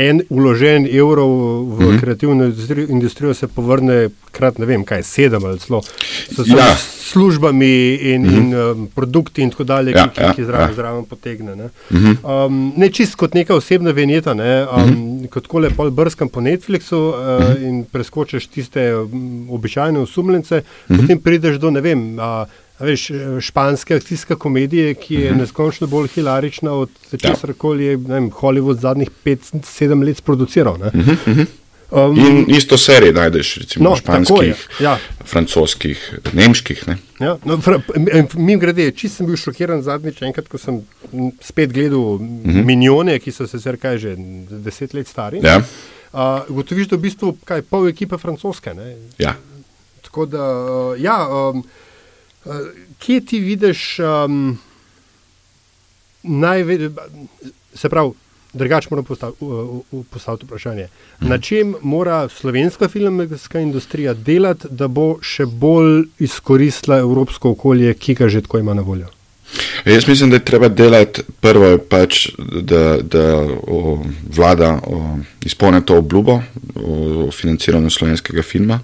en 0.00 0.22
uložen 0.32 0.86
evro 0.88 1.26
v 1.28 1.36
mm 1.36 1.88
-hmm. 1.88 2.00
kreativno 2.00 2.44
industrijo 2.88 3.34
se 3.34 3.46
povrne 3.46 4.08
krat 4.32 4.58
ne 4.58 4.66
vem 4.66 4.84
kaj, 4.84 5.02
sedem 5.02 5.44
ali 5.44 5.58
celo 5.58 5.82
s 5.82 6.48
ja. 6.48 6.76
službami 6.76 7.94
in, 7.94 8.22
mm 8.22 8.28
-hmm. 8.28 8.38
in 8.38 8.54
um, 8.54 8.88
produkti 8.94 9.42
in 9.42 9.50
tako 9.50 9.64
dalje, 9.64 9.90
ja, 9.90 10.08
ki, 10.08 10.20
ja, 10.20 10.32
ki 10.34 10.44
zraven, 10.44 10.68
ja. 10.68 10.74
zraven 10.74 11.04
potegne. 11.04 11.56
Ne, 11.56 11.68
mm 11.90 11.98
-hmm. 11.98 12.46
um, 12.46 12.72
ne 12.76 12.88
čist 12.88 13.14
kot 13.14 13.34
neka 13.34 13.54
osebna 13.54 13.90
veneta, 13.90 14.34
ne, 14.34 14.66
um, 14.66 14.82
mm 14.82 14.96
-hmm. 14.96 15.28
kot 15.28 15.46
kole 15.46 15.70
pol 15.70 15.90
brskam 15.90 16.28
po 16.28 16.40
Netflixu 16.40 16.96
uh, 16.96 17.14
mm 17.14 17.46
-hmm. 17.46 17.68
in 17.68 17.84
preskočiš 17.84 18.46
tiste 18.46 18.96
um, 18.96 19.46
običajne 19.50 19.98
osumljence, 19.98 20.56
mm 20.56 20.96
-hmm. 20.96 21.00
potem 21.00 21.18
prideš 21.18 21.56
do 21.56 21.70
ne 21.70 21.80
vem. 21.80 22.18
Uh, 22.18 22.48
veš, 22.80 23.10
španske 23.40 23.94
akcijske 23.94 24.34
komedije, 24.34 24.94
ki 24.94 25.14
je 25.14 25.20
uh 25.20 25.24
mhm. 25.26 25.34
-huh. 25.34 25.40
neskončno 25.40 25.86
bolj 25.86 26.08
hilarična 26.08 26.72
od 26.72 26.90
česar 27.16 27.52
koli 27.52 27.84
je 27.84 27.96
vem, 27.96 28.30
Hollywood 28.30 28.80
zadnjih 28.80 29.10
5-7 29.24 30.04
let 30.06 30.24
produciral. 30.24 30.74
Uh 30.74 30.80
-huh, 30.80 31.12
uh 31.12 31.36
-huh. 31.36 31.46
Um, 31.90 32.18
in 32.18 32.44
isto 32.48 32.78
serijo 32.78 33.12
najdeš, 33.12 33.56
recimo, 33.56 33.88
no, 33.88 33.96
španskih, 33.96 34.68
ja. 34.80 34.98
francoskih, 35.24 36.18
nemških. 36.32 36.84
Ja, 37.20 37.36
no, 37.44 37.58
mi 38.34 38.56
grede, 38.58 38.90
čisto 38.90 39.16
sem 39.16 39.26
bil 39.26 39.36
šokiran 39.36 39.82
zadnjič, 39.82 40.22
enkrat, 40.22 40.48
ko 40.48 40.58
sem 40.58 40.78
spet 41.42 41.72
gledal 41.72 41.98
uh 41.98 42.20
mhm. 42.20 42.50
-huh. 42.50 42.64
milijone, 42.64 43.18
ki 43.18 43.32
so 43.32 43.46
se 43.46 43.58
zdaj 43.58 43.98
že 43.98 44.14
deset 44.50 44.94
let 44.94 45.08
stari. 45.08 45.40
Ja. 45.42 45.62
Uh, 46.12 46.20
gotoviš, 46.48 46.88
da 46.88 46.96
v 46.96 47.00
bistvu 47.00 47.36
kaj 47.44 47.62
pol 47.62 47.88
ekipe 47.88 48.18
francoske. 48.18 48.70
Ja. 49.18 49.34
Tako 50.02 50.26
da, 50.26 50.44
uh, 50.64 51.00
ja. 51.02 51.28
Um, 51.28 51.64
kje 52.98 53.20
ti 53.20 53.40
vidiš 53.40 53.98
um, 53.98 54.58
največ, 56.22 56.90
se 57.74 57.88
pravi, 57.88 58.10
drugače 58.52 58.88
moram 58.90 59.04
postav, 59.04 59.32
u- 59.40 59.46
u- 59.46 59.84
u- 59.90 60.04
postaviti 60.04 60.44
vprašanje. 60.46 60.88
Na 61.20 61.38
čem 61.38 61.74
mora 61.82 62.28
slovenska 62.28 62.88
filmska 62.88 63.60
industrija 63.60 64.14
delati, 64.14 64.66
da 64.70 64.88
bo 64.88 65.18
še 65.22 65.46
bolj 65.46 66.04
izkoristila 66.18 66.98
evropsko 66.98 67.50
okolje, 67.50 67.94
ki 67.94 68.14
ga 68.14 68.28
že 68.28 68.40
tako 68.42 68.58
ima 68.58 68.74
na 68.74 68.82
voljo? 68.82 69.06
Jaz 69.84 70.06
mislim, 70.08 70.30
da 70.30 70.36
je 70.36 70.44
treba 70.44 70.68
delati 70.68 71.22
prvo, 71.40 71.78
pač, 71.78 72.28
da, 72.38 72.98
da 73.02 73.22
o, 73.66 73.98
vlada 74.36 74.78
izpolni 75.44 75.80
to 75.86 75.96
obljubo 75.98 76.32
o, 76.32 76.92
o 77.26 77.30
financiranju 77.32 77.90
slovenskega 77.90 78.42
filma, 78.42 78.80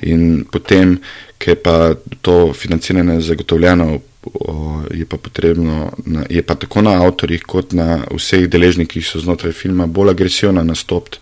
in 0.00 0.44
potem, 0.52 0.98
ker 1.38 1.54
je 1.54 1.62
pa 1.62 1.94
to 2.22 2.52
financiranje 2.52 3.20
zagotovljeno, 3.20 3.98
o, 4.34 4.82
je 4.94 5.06
pa 5.06 5.16
potrebno, 5.16 5.92
je 6.30 6.42
pa 6.42 6.54
tako 6.54 6.82
na 6.82 6.96
avtorjih, 7.04 7.42
kot 7.46 7.72
na 7.72 8.00
vseh 8.10 8.48
deležnikih, 8.50 9.02
ki 9.02 9.08
so 9.08 9.20
znotraj 9.22 9.52
filma, 9.52 9.86
bolj 9.86 10.10
agresivno 10.10 10.64
nastopiti 10.64 11.18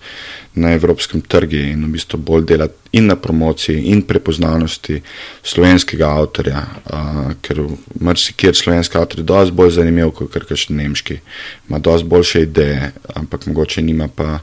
na 0.55 0.73
evropskem 0.73 1.21
trgu 1.21 1.59
in 1.59 1.85
v 1.85 1.91
bistvu 1.97 2.19
bolj 2.19 2.45
delati 2.47 2.75
in 2.99 3.09
na 3.11 3.17
promociji 3.17 3.91
in 3.91 4.03
prepoznavnosti 4.07 5.01
slovenskega 5.43 6.09
avtorja, 6.21 6.63
ker 7.43 7.65
marsikjer 8.01 8.55
slovenski 8.57 8.99
avtor 8.99 9.21
je 9.21 9.27
dosti 9.27 9.55
bolj 9.55 9.75
zanimiv 9.81 10.15
kot 10.15 10.31
kakšen 10.33 10.79
nemški, 10.79 11.19
ima 11.69 11.79
dosti 11.79 12.09
boljše 12.09 12.43
ideje, 12.43 12.93
ampak 13.15 13.47
mogoče 13.47 13.83
nima 13.83 14.09
pa 14.09 14.39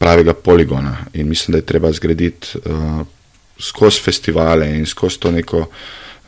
pravega 0.00 0.34
poligona. 0.34 0.96
In 1.12 1.28
mislim, 1.28 1.52
da 1.52 1.58
je 1.58 1.66
treba 1.66 1.92
zgraditi 1.92 2.58
uh, 2.58 3.06
skozi 3.60 4.00
festivale 4.00 4.68
in 4.76 4.86
skozi 4.86 5.20
to 5.20 5.30
neko, 5.30 5.64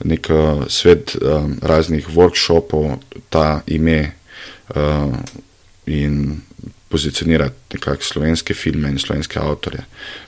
neko 0.05 0.65
svet 0.69 1.17
um, 1.17 1.59
raznih 1.63 2.09
workshopov 2.09 2.97
ta 3.31 3.63
ime 3.67 4.13
uh, 4.77 5.17
in 5.87 6.41
pozicionirati 6.93 7.55
nekako 7.73 8.05
slovenske 8.05 8.55
filme 8.55 8.91
in 8.91 8.99
slovenske 8.99 9.39
avtorje. 9.41 9.81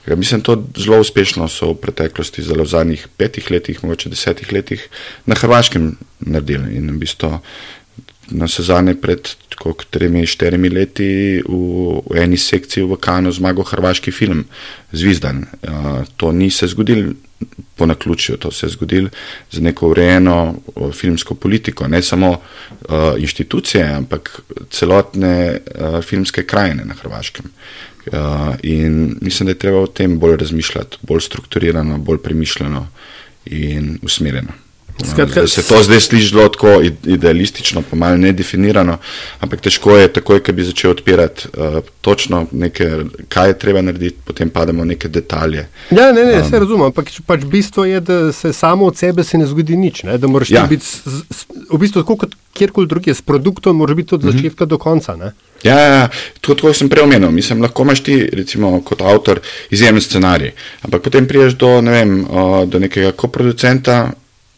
Ja, 0.07 0.15
mislim, 0.15 0.41
to 0.41 0.63
zelo 0.77 0.99
uspešno 0.99 1.47
so 1.47 1.69
v 1.73 1.77
preteklosti, 1.81 2.41
zelo 2.41 2.63
v 2.63 2.71
zadnjih 2.73 3.07
petih 3.17 3.51
letih, 3.51 3.83
mogoče 3.83 4.09
desetih 4.09 4.53
letih, 4.53 4.87
na 5.25 5.37
Hrvaškem 5.37 5.91
naredili 6.19 6.75
in 6.79 6.89
v 6.89 6.97
bistvu 7.05 7.37
na 8.29 8.47
sezane 8.47 8.95
pred 9.01 9.29
tako 9.49 9.73
tremi, 9.89 10.25
štirimi 10.25 10.69
leti 10.69 11.41
v, 11.47 12.01
v 12.09 12.17
eni 12.21 12.37
sekciji 12.37 12.83
v 12.83 12.97
Kanu 13.01 13.31
zmagal 13.31 13.63
hrvaški 13.63 14.11
film 14.11 14.45
Zvizdan. 14.91 15.45
Uh, 15.61 16.03
to 16.17 16.31
ni 16.31 16.49
se 16.51 16.67
zgodilo 16.67 17.13
po 17.75 17.85
naključju, 17.85 18.37
to 18.37 18.51
se 18.51 18.65
je 18.65 18.69
zgodilo 18.69 19.09
z 19.51 19.61
neko 19.61 19.89
urejeno 19.89 20.55
filmsko 20.93 21.35
politiko, 21.35 21.87
ne 21.87 22.01
samo 22.01 22.31
uh, 22.31 22.95
inštitucije, 23.17 23.83
ampak 23.83 24.39
celotne 24.69 25.59
uh, 25.59 26.01
filmske 26.01 26.43
krajine 26.43 26.85
na 26.85 26.93
Hrvaškem. 26.93 27.45
Uh, 28.05 28.13
in 28.63 29.17
mislim, 29.21 29.45
da 29.45 29.51
je 29.51 29.59
treba 29.59 29.79
o 29.79 29.87
tem 29.87 30.19
bolj 30.19 30.37
razmišljati, 30.37 30.97
bolj 31.01 31.21
strukturirano, 31.21 31.97
bolj 31.97 32.17
premišljeno 32.17 32.87
in 33.45 33.99
usmerjeno. 34.01 34.64
Skratka, 35.03 35.33
Zdaj 35.33 35.47
se 35.47 35.67
to 35.67 35.83
zdaj 35.83 35.99
sliši 35.99 36.27
zelo 36.27 36.49
tako 36.49 36.67
ide- 36.67 37.13
idealistično, 37.13 37.83
pa 37.89 37.95
malo 37.95 38.17
nedefinirano, 38.17 38.97
ampak 39.39 39.61
težko 39.61 39.97
je 39.97 40.07
takoj, 40.07 40.39
ko 40.39 40.53
bi 40.53 40.63
začel 40.63 40.91
odpirati 40.91 41.47
uh, 41.57 41.83
točno 42.01 42.45
nekaj, 42.51 43.03
kaj 43.29 43.49
je 43.49 43.57
treba 43.59 43.81
narediti, 43.81 44.15
potem 44.25 44.49
pademo 44.49 44.83
v 44.83 44.85
neke 44.85 45.07
detalje. 45.11 45.67
Ja, 45.91 46.11
ne, 46.11 46.23
ne, 46.23 46.39
vse 46.41 46.59
razumem, 46.59 46.85
ampak 46.85 47.11
pač 47.27 47.43
bistvo 47.43 47.85
je, 47.85 47.99
da 47.99 48.31
se 48.31 48.53
samo 48.53 48.85
od 48.85 48.97
sebe 48.97 49.23
se 49.23 49.37
ne 49.37 49.45
zgodi 49.45 49.75
nič, 49.77 50.03
ne? 50.03 50.17
da 50.17 50.27
moraš 50.27 50.49
Ja. 50.49 50.63
biti 50.69 50.85
s, 50.85 51.03
s, 51.31 51.45
v 51.71 51.77
bistvu 51.77 52.01
tako 52.01 52.15
kot 52.15 52.35
kjerkoli 52.53 52.87
drugje, 52.87 53.13
s 53.13 53.21
produktom 53.21 53.75
moraš 53.75 53.95
biti 53.95 54.15
od 54.15 54.21
začetka 54.21 54.63
mm 54.63 54.67
-hmm. 54.67 54.69
do 54.69 54.77
konca. 54.77 55.15
Ne? 55.15 55.31
Ja, 55.63 55.79
ja, 55.79 55.93
ja, 55.93 56.09
tako 56.41 56.61
kot 56.61 56.75
sem 56.75 56.89
prej 56.89 57.03
omenil, 57.03 57.31
mislim, 57.31 57.61
lahko 57.61 57.83
imaš 57.83 57.99
ti, 58.03 58.29
recimo, 58.33 58.81
kot 58.81 59.01
avtor, 59.01 59.39
izjemen 59.69 60.01
scenarij, 60.01 60.51
ampak 60.81 61.01
potem 61.01 61.27
priješ 61.27 61.53
do, 61.53 61.81
ne 61.81 61.91
vem, 61.91 62.25
o, 62.29 62.65
do 62.65 62.79
nekega 62.79 63.11
koproducenta, 63.11 64.11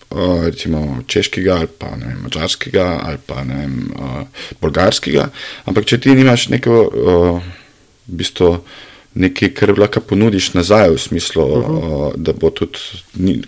o, 0.10 0.42
recimo 0.46 1.04
češkega 1.08 1.56
ali 1.56 1.68
pa 1.68 1.96
ne 1.96 2.12
vem, 2.12 2.20
mačarskega 2.26 2.88
ali 3.04 3.22
pa 3.26 3.44
ne 3.44 3.62
vem, 3.62 3.78
o, 3.92 4.26
bolgarskega, 4.62 5.30
ampak 5.66 5.88
če 5.90 6.02
ti 6.04 6.16
nimaš 6.18 6.50
neko, 6.54 6.82
o, 6.88 7.16
v 8.08 8.20
bistvu, 8.22 8.52
nekaj, 9.18 9.50
kar 9.58 9.72
lahko 9.80 10.02
ponudiš 10.02 10.52
nazaj, 10.54 10.90
v 10.94 11.00
smislu, 11.02 11.44
uh 11.44 11.66
-huh. 11.66 11.80
o, 11.84 12.14
da 12.16 12.34
bo 12.34 12.50
tudi, 12.50 12.80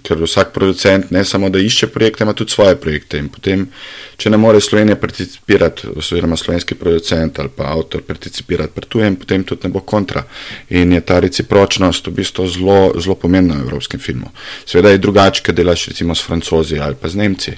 ker 0.04 0.24
vsak 0.24 0.54
producent 0.54 1.12
ne 1.12 1.26
samo 1.26 1.50
da 1.50 1.60
išče 1.60 1.88
projekte, 1.88 2.24
ima 2.24 2.34
tudi 2.34 2.52
svoje 2.52 2.76
projekte. 2.76 3.18
In 3.18 3.30
potem, 3.30 3.68
če 4.18 4.30
ne 4.30 4.38
more 4.38 4.62
Slovenija 4.62 4.96
participirati, 4.96 5.88
oziroma 5.96 6.38
slovenski 6.38 6.76
producent 6.76 7.40
ali 7.40 7.50
pa 7.56 7.64
avtor 7.64 8.02
participirati 8.02 8.74
pri 8.76 8.86
tujem, 8.86 9.16
potem 9.16 9.44
tudi 9.44 9.62
ne 9.64 9.70
bo 9.70 9.80
kontra. 9.80 10.24
In 10.70 10.94
je 10.94 11.02
ta 11.02 11.20
recipročnost 11.20 12.08
v 12.08 12.12
bistvu 12.12 12.48
zelo, 12.48 12.94
zelo 13.00 13.16
pomembna 13.16 13.56
v 13.56 13.62
evropskem 13.62 14.00
filmu. 14.00 14.30
Seveda 14.66 14.90
je 14.90 14.98
drugače, 14.98 15.42
ker 15.44 15.56
delaš 15.56 15.86
recimo 15.86 16.16
s 16.16 16.22
francozi 16.22 16.80
ali 16.80 16.96
pa 16.96 17.10
z 17.10 17.16
Nemci, 17.16 17.52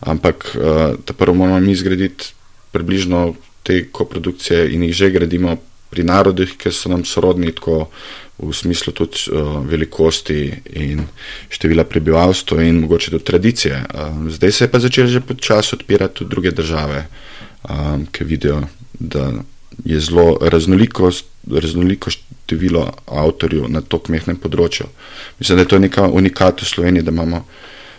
ampak 0.00 0.56
uh, 0.56 0.94
ta 1.04 1.12
prvo 1.12 1.34
moramo 1.34 1.60
mi 1.60 1.74
zgraditi 1.74 2.24
približno 2.72 3.34
te 3.62 3.84
koprodukcije 3.90 4.74
in 4.74 4.82
jih 4.82 4.94
že 4.94 5.10
gradimo 5.10 5.56
pri 5.94 6.04
narodih, 6.04 6.56
ki 6.58 6.72
so 6.74 6.90
nam 6.90 7.06
sorodni, 7.06 7.54
tako 7.54 7.86
v 8.38 8.50
smislu 8.50 8.90
tudi 8.92 9.30
uh, 9.30 9.60
velikosti 9.62 10.50
in 10.74 11.04
števila 11.54 11.84
prebivalstva 11.86 12.64
in 12.66 12.82
mogoče 12.82 13.14
tudi 13.14 13.24
tradicije. 13.24 13.84
Uh, 13.94 14.26
zdaj 14.34 14.52
se 14.52 14.64
je 14.64 14.70
pa 14.72 14.82
začelo 14.82 15.08
že 15.08 15.22
počasi 15.22 15.76
odpirati 15.78 16.18
tudi 16.18 16.30
druge 16.30 16.50
države, 16.50 17.06
um, 17.62 18.06
ki 18.10 18.24
vidijo, 18.24 18.64
da 18.98 19.30
je 19.84 20.00
zelo 20.00 20.38
raznoliko, 20.42 21.10
raznoliko 21.50 22.10
število 22.10 22.90
avtorjev 23.06 23.70
na 23.70 23.80
to 23.80 23.98
kmehnem 23.98 24.36
področju. 24.36 24.90
Mislim, 25.38 25.58
da 25.58 25.62
je 25.62 25.70
to 25.70 25.78
neka 25.78 26.08
unikat 26.10 26.62
v 26.62 26.68
Sloveniji, 26.68 27.06
da 27.06 27.14
imamo 27.14 27.44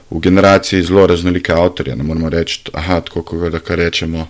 v 0.09 0.19
generaciji 0.19 0.83
zelo 0.83 1.07
raznolike 1.07 1.53
avtorje. 1.53 1.95
Ne 1.95 2.03
moramo 2.03 2.29
reči, 2.29 2.61
aha, 2.73 3.01
tako 3.01 3.23
kot 3.23 3.51
da 3.51 3.59
kar 3.59 3.79
rečemo 3.79 4.27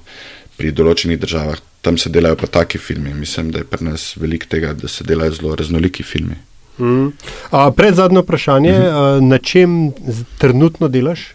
pri 0.58 0.71
določenih 0.71 1.19
državah, 1.19 1.60
tam 1.86 1.98
se 2.02 2.10
delajo 2.10 2.36
pa 2.36 2.48
taki 2.48 2.78
filmi. 2.82 3.13
Mislim, 3.13 3.52
da 3.54 3.62
je 3.62 3.69
pri 3.69 3.86
nas 3.86 4.15
veliko 4.17 4.50
tega, 4.50 4.74
da 4.74 4.88
se 4.88 5.04
delajo 5.04 5.32
zelo 5.38 5.56
raznoliki 5.56 6.04
filmi. 6.04 6.36
Mm. 6.80 7.12
A, 7.52 7.71
pred 7.71 7.95
zadnjo 7.95 8.21
vprašanje, 8.21 8.71
mm 8.71 8.82
-hmm. 8.82 9.17
a, 9.17 9.19
na 9.21 9.38
čem 9.38 9.91
trenutno 10.38 10.88
delaš? 10.88 11.34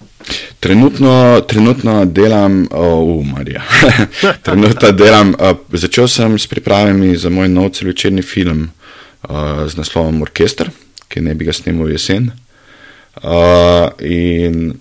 Trenutno, 0.61 1.41
trenutno 1.49 2.05
delam, 2.05 2.67
uh, 2.71 3.27
Marija. 3.27 3.63
trenutno 4.47 4.93
delam, 4.93 5.29
uh, 5.29 5.57
začel 5.73 6.09
sem 6.09 6.39
s 6.39 6.47
pripravami 6.47 7.17
za 7.17 7.31
moj 7.31 7.49
nov 7.49 7.71
celovečerni 7.71 8.23
film 8.23 8.71
uh, 9.23 9.31
z 9.69 9.77
naslovom 9.77 10.23
Orkester, 10.23 10.71
ki 11.09 11.21
ne 11.21 11.35
bi 11.35 11.45
ga 11.45 11.53
snimal 11.53 11.91
jesen. 11.91 12.31
Uh, 13.23 13.31
in 14.01 14.75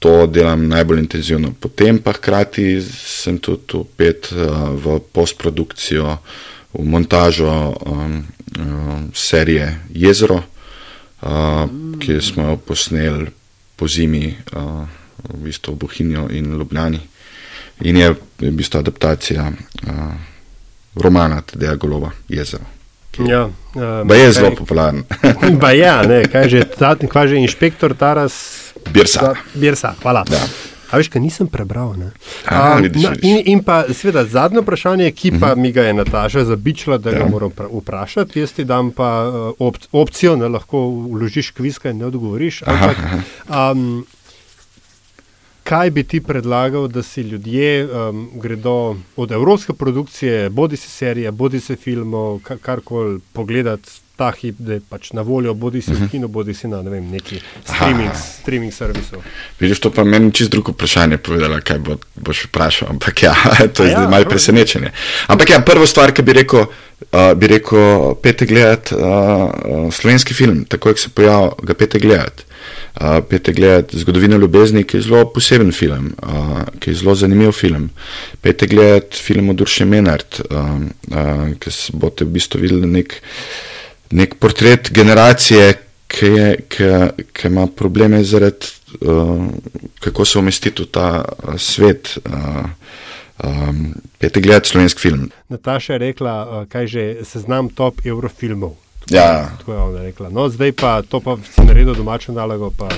to 0.00 0.26
delam 0.26 0.68
najbolj 0.68 0.98
intenzivno. 0.98 1.52
Potem 1.60 1.98
pa 2.00 2.12
hkrati 2.16 2.80
sem 3.04 3.38
tudi 3.38 3.76
upet 3.76 4.32
uh, 4.32 4.72
v 4.72 4.98
postprodukcijo, 5.12 6.16
v 6.72 6.84
montažo 6.88 7.76
um, 7.86 8.24
um, 8.58 9.10
serije 9.14 9.76
Jezero, 9.92 10.40
uh, 10.40 11.68
ki 12.00 12.20
smo 12.20 12.48
jo 12.48 12.56
posneli 12.56 13.28
po 13.76 13.88
zimi 13.88 14.32
uh, 14.56 14.88
v 15.28 15.44
bistvu 15.44 15.74
v 15.74 15.78
Bohinju 15.84 16.28
in 16.32 16.56
Ljubljani. 16.58 17.00
In 17.80 17.96
je 17.96 18.14
v 18.40 18.50
bistvu 18.56 18.80
adaptacija 18.80 19.52
uh, 19.52 19.92
romana 20.96 21.40
Tedeja 21.40 21.76
Golova 21.76 22.10
Jezero. 22.28 22.64
Ja, 23.18 23.44
um, 23.44 24.08
Pa 24.08 24.14
je 24.14 24.32
zelo 24.32 24.54
popularen. 24.56 25.04
Ba 25.60 25.72
ja, 25.76 26.00
ne, 26.06 26.24
kaj 26.32 26.48
že, 26.48 26.64
ta, 26.64 26.96
kaj 26.96 27.28
že 27.28 27.36
inšpektor 27.36 27.92
Taras 27.92 28.69
Birsa. 28.90 29.34
Birsa, 29.54 29.94
hvala. 30.02 30.24
Ja. 30.28 30.42
A 30.90 30.98
veš, 30.98 31.08
kaj 31.08 31.20
nisem 31.20 31.46
prebral. 31.46 31.92
Ne? 31.94 32.08
A, 32.44 32.56
A, 32.68 32.76
vidiš, 32.76 33.04
vidiš. 33.04 33.22
in, 33.22 33.42
in 33.46 33.62
pa, 33.62 33.84
seveda, 33.90 34.24
zadnje 34.26 34.60
vprašanje, 34.60 35.10
ki 35.12 35.30
pa 35.32 35.52
Mhm. 35.52 35.60
mi 35.60 35.72
ga 35.72 35.82
je 35.82 35.92
Nataša 35.94 36.44
zabičila, 36.44 36.98
da 36.98 37.10
ga 37.12 37.18
Ja. 37.18 37.28
moram 37.28 37.50
pra- 37.50 37.68
vprašati. 37.72 38.40
Jaz 38.40 38.52
ti 38.52 38.64
dam 38.64 38.90
pa 38.90 39.10
uh, 39.24 39.34
op 39.60 39.76
opcijo, 39.92 40.36
da 40.36 40.48
lahko 40.48 40.80
vložiš 40.88 41.50
kviska 41.52 41.90
in 41.90 41.98
ne 41.98 42.06
odgovoriš. 42.06 42.62
Ampak, 42.64 42.96
um, 43.48 44.04
kaj 45.62 45.90
bi 45.90 46.02
ti 46.04 46.20
predlagal, 46.22 46.88
da 46.88 47.02
si 47.02 47.20
ljudje 47.22 47.68
um, 47.86 48.30
gredo 48.34 48.74
od 49.16 49.30
evropske 49.30 49.72
produkcije, 49.74 50.50
bodi 50.50 50.76
si 50.76 50.88
serije, 50.90 51.30
bodi 51.32 51.60
si 51.60 51.76
filmov, 51.76 52.38
ka- 52.40 52.58
karkoli 52.58 53.20
pogledati 53.32 53.90
ta 54.20 54.28
hip, 54.36 54.58
da 54.60 54.76
je 54.76 54.82
pač 54.84 55.14
na 55.16 55.22
voljo, 55.24 55.54
bodi 55.56 55.80
si 55.80 55.94
v 55.96 56.04
kinu, 56.12 56.28
bodi 56.28 56.52
si 56.52 56.68
na 56.68 56.82
ne 56.84 56.90
vem, 56.92 57.06
neki 57.08 57.38
streaming, 57.64 58.10
streaming 58.20 58.74
servisu. 58.74 59.22
Vidiš, 59.60 59.80
to 59.80 59.90
pa 59.96 60.04
meni 60.04 60.28
čisto 60.36 60.58
drugo 60.58 60.74
vprašanje 60.74 61.16
povedala, 61.24 61.62
kaj 61.64 61.80
bo, 61.86 61.96
boš 62.20 62.42
vprašal. 62.50 62.90
Ampak 62.92 63.22
ja, 63.24 63.32
to 63.74 63.86
je 63.86 63.94
ja, 63.94 64.02
zdaj 64.02 64.10
malo 64.12 64.28
presenečenje. 64.28 64.92
Ampak 65.32 65.54
ja, 65.54 65.62
prvo 65.64 65.88
stvar, 65.88 66.12
ki 66.12 66.26
bi 66.26 66.36
rekel, 66.36 66.66
uh, 66.68 67.30
bi 67.32 67.48
rekel, 67.54 68.12
pete 68.20 68.44
gledati 68.50 68.98
uh, 68.98 69.00
uh, 69.08 69.88
slovenski 69.88 70.36
film, 70.36 70.66
takoj, 70.68 70.98
ko 70.98 71.06
se 71.06 71.14
pojavil, 71.16 71.56
ga 71.64 71.78
pete 71.80 72.02
gledati. 72.04 72.44
Uh, 73.00 73.22
Pete 73.24 73.54
gledati 73.56 73.98
Zgodovino 74.02 74.36
ljubezni, 74.36 74.82
ki 74.84 74.98
je 74.98 75.06
zelo 75.06 75.24
poseben 75.32 75.72
film, 75.72 76.10
uh, 76.20 76.60
ki 76.76 76.90
je 76.90 77.00
zelo 77.00 77.14
zanimiv 77.16 77.56
film. 77.56 77.88
Pete 78.44 78.66
gledati 78.68 79.16
film 79.16 79.48
od 79.54 79.64
Urše 79.64 79.88
Menard, 79.88 80.42
uh, 80.50 80.74
uh, 81.08 81.44
ki 81.56 81.72
boste 81.96 82.28
v 82.28 82.34
bistvu 82.36 82.60
videli 82.60 82.90
nek, 82.98 83.16
nek 84.10 84.34
portret 84.38 84.90
generacije, 84.92 85.72
ki, 86.10 86.26
je, 86.26 86.56
ki, 86.68 86.90
ki 87.32 87.48
ima 87.48 87.66
probleme 87.66 88.24
zaradi, 88.24 88.66
uh, 89.00 89.46
kako 90.00 90.24
se 90.24 90.38
umestiti 90.38 90.82
v 90.82 90.86
ta 90.90 91.24
uh, 91.24 91.54
svet. 91.58 92.18
Uh, 92.26 92.66
um, 93.44 93.94
Pete 94.18 94.40
gledati 94.40 94.68
slovenski 94.68 95.00
film. 95.00 95.30
Nataša 95.48 95.92
je 95.92 95.98
rekla, 95.98 96.60
uh, 96.60 96.68
kaj 96.68 96.86
že 96.86 97.24
seznam 97.24 97.68
top 97.68 98.06
evrofilmov. 98.06 98.74
Ja. 99.10 99.50
Tako 99.58 99.72
je 99.72 99.78
ona 99.78 100.02
rekla. 100.02 100.28
No, 100.30 100.48
zdaj 100.48 100.72
pa 100.72 101.02
to 101.02 101.20
pa 101.20 101.36
si 101.54 101.64
naredil 101.66 101.94
domačo 101.94 102.32
nalogo. 102.32 102.70
Pa... 102.70 102.88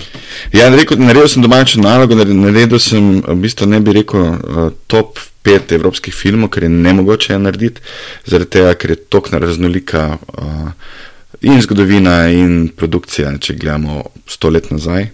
Ja, 0.52 0.70
naredil, 0.70 0.98
naredil 0.98 1.28
sem 1.28 1.42
domačo 1.42 1.80
nalogo, 1.80 2.14
naredil 2.24 2.78
sem, 2.78 3.22
v 3.28 3.36
bistvu 3.40 3.66
ne 3.66 3.80
bi 3.80 3.92
rekel, 3.92 4.20
uh, 4.20 4.72
top 4.86 5.18
pet 5.42 5.72
evropskih 5.72 6.14
filmov, 6.14 6.52
ker 6.54 6.66
je 6.66 6.72
ne 6.72 6.92
mogoče 6.98 7.38
narediti, 7.38 7.82
zaradi 8.26 8.50
tega, 8.58 8.74
ker 8.78 8.94
je 8.94 9.00
tokna 9.12 9.40
raznolika 9.42 10.04
uh, 10.16 10.70
in 11.42 11.60
zgodovina 11.62 12.28
in 12.30 12.70
produkcija, 12.76 13.34
če 13.42 13.58
gledamo 13.58 14.04
sto 14.30 14.52
let 14.54 14.70
nazaj. 14.70 15.10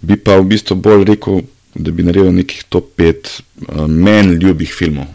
Bi 0.00 0.16
pa 0.16 0.38
v 0.40 0.48
bistvu 0.54 0.78
bolj 0.80 1.06
rekel, 1.12 1.44
da 1.78 1.92
bi 1.94 2.06
naredil 2.06 2.32
nekih 2.34 2.64
top 2.72 2.94
pet 2.96 3.30
uh, 3.68 3.86
meni 3.86 4.38
ljubih 4.40 4.72
filmov. 4.74 5.10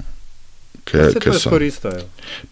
Ker, 0.83 1.13
ker 1.15 1.35
so 1.39 1.55
isto. 1.63 1.89
Je. 1.95 2.03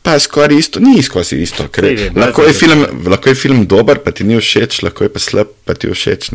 Pa 0.01 0.15
skoraj 0.19 0.57
isto, 0.57 0.79
ni 0.79 1.03
skoraj 1.03 1.35
isto. 1.43 1.67
Ker, 1.67 1.89
Sej, 1.89 2.11
lahko, 2.15 2.45
je 2.47 2.53
film, 2.55 2.85
lahko 3.11 3.29
je 3.29 3.35
film 3.35 3.65
dober, 3.67 3.99
pa 3.99 4.13
ti 4.15 4.23
ni 4.23 4.39
všeč, 4.39 4.81
lahko 4.87 5.05
je 5.05 5.11
pa 5.11 5.19
slab, 5.19 5.51
pa 5.67 5.75
ti 5.75 5.91
všeč. 5.91 6.31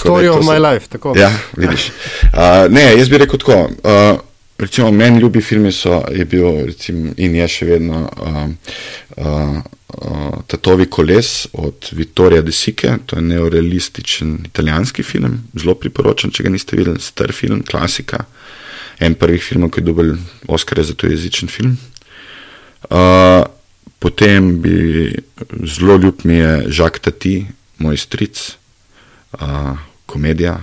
Story 0.00 0.28
of 0.28 0.44
my 0.44 0.58
life. 0.58 0.88
Tako. 0.88 1.14
Ja, 1.16 1.32
vidiš. 1.56 1.90
Uh, 2.32 2.66
ne, 2.70 2.92
jaz 2.98 3.08
bi 3.08 3.18
rekel 3.18 3.38
tako. 3.38 3.60
Uh, 3.82 4.20
recimo, 4.58 4.90
meni 4.90 5.20
ljubi 5.20 5.40
filmi 5.40 5.72
so 5.72 6.02
bil, 6.30 6.66
recimo, 6.66 7.12
in 7.16 7.34
je 7.36 7.48
še 7.48 7.66
vedno 7.68 8.02
uh, 8.04 8.36
uh, 9.16 9.56
uh, 9.88 10.38
Tatovi 10.46 10.86
koles 10.90 11.46
od 11.52 11.90
Vittorija 11.92 12.42
De 12.42 12.52
Sique, 12.52 12.96
to 13.06 13.16
je 13.18 13.22
neorealističen 13.22 14.38
italijanski 14.46 15.02
film, 15.02 15.42
zelo 15.54 15.74
priporočam, 15.74 16.30
če 16.30 16.46
ga 16.46 16.54
niste 16.54 16.78
videli, 16.78 17.00
star 17.00 17.32
film, 17.36 17.62
klasika 17.68 18.24
en 19.00 19.14
prvih 19.14 19.42
filmov, 19.44 19.74
ki 19.74 19.82
je 19.82 19.90
dobil 19.90 20.14
Oscar 20.48 20.80
za 20.84 20.96
to 20.96 21.10
jezičen 21.10 21.52
film. 21.52 21.76
Uh, 22.88 23.44
potem 23.98 24.54
bi 24.62 25.10
zelo 25.64 25.98
ljub 26.00 26.24
mi 26.24 26.38
je 26.40 26.70
Žak 26.78 26.98
Tati, 27.04 27.40
moj 27.78 27.98
stric, 28.00 28.40
uh, 29.40 29.78
komedija, 30.06 30.58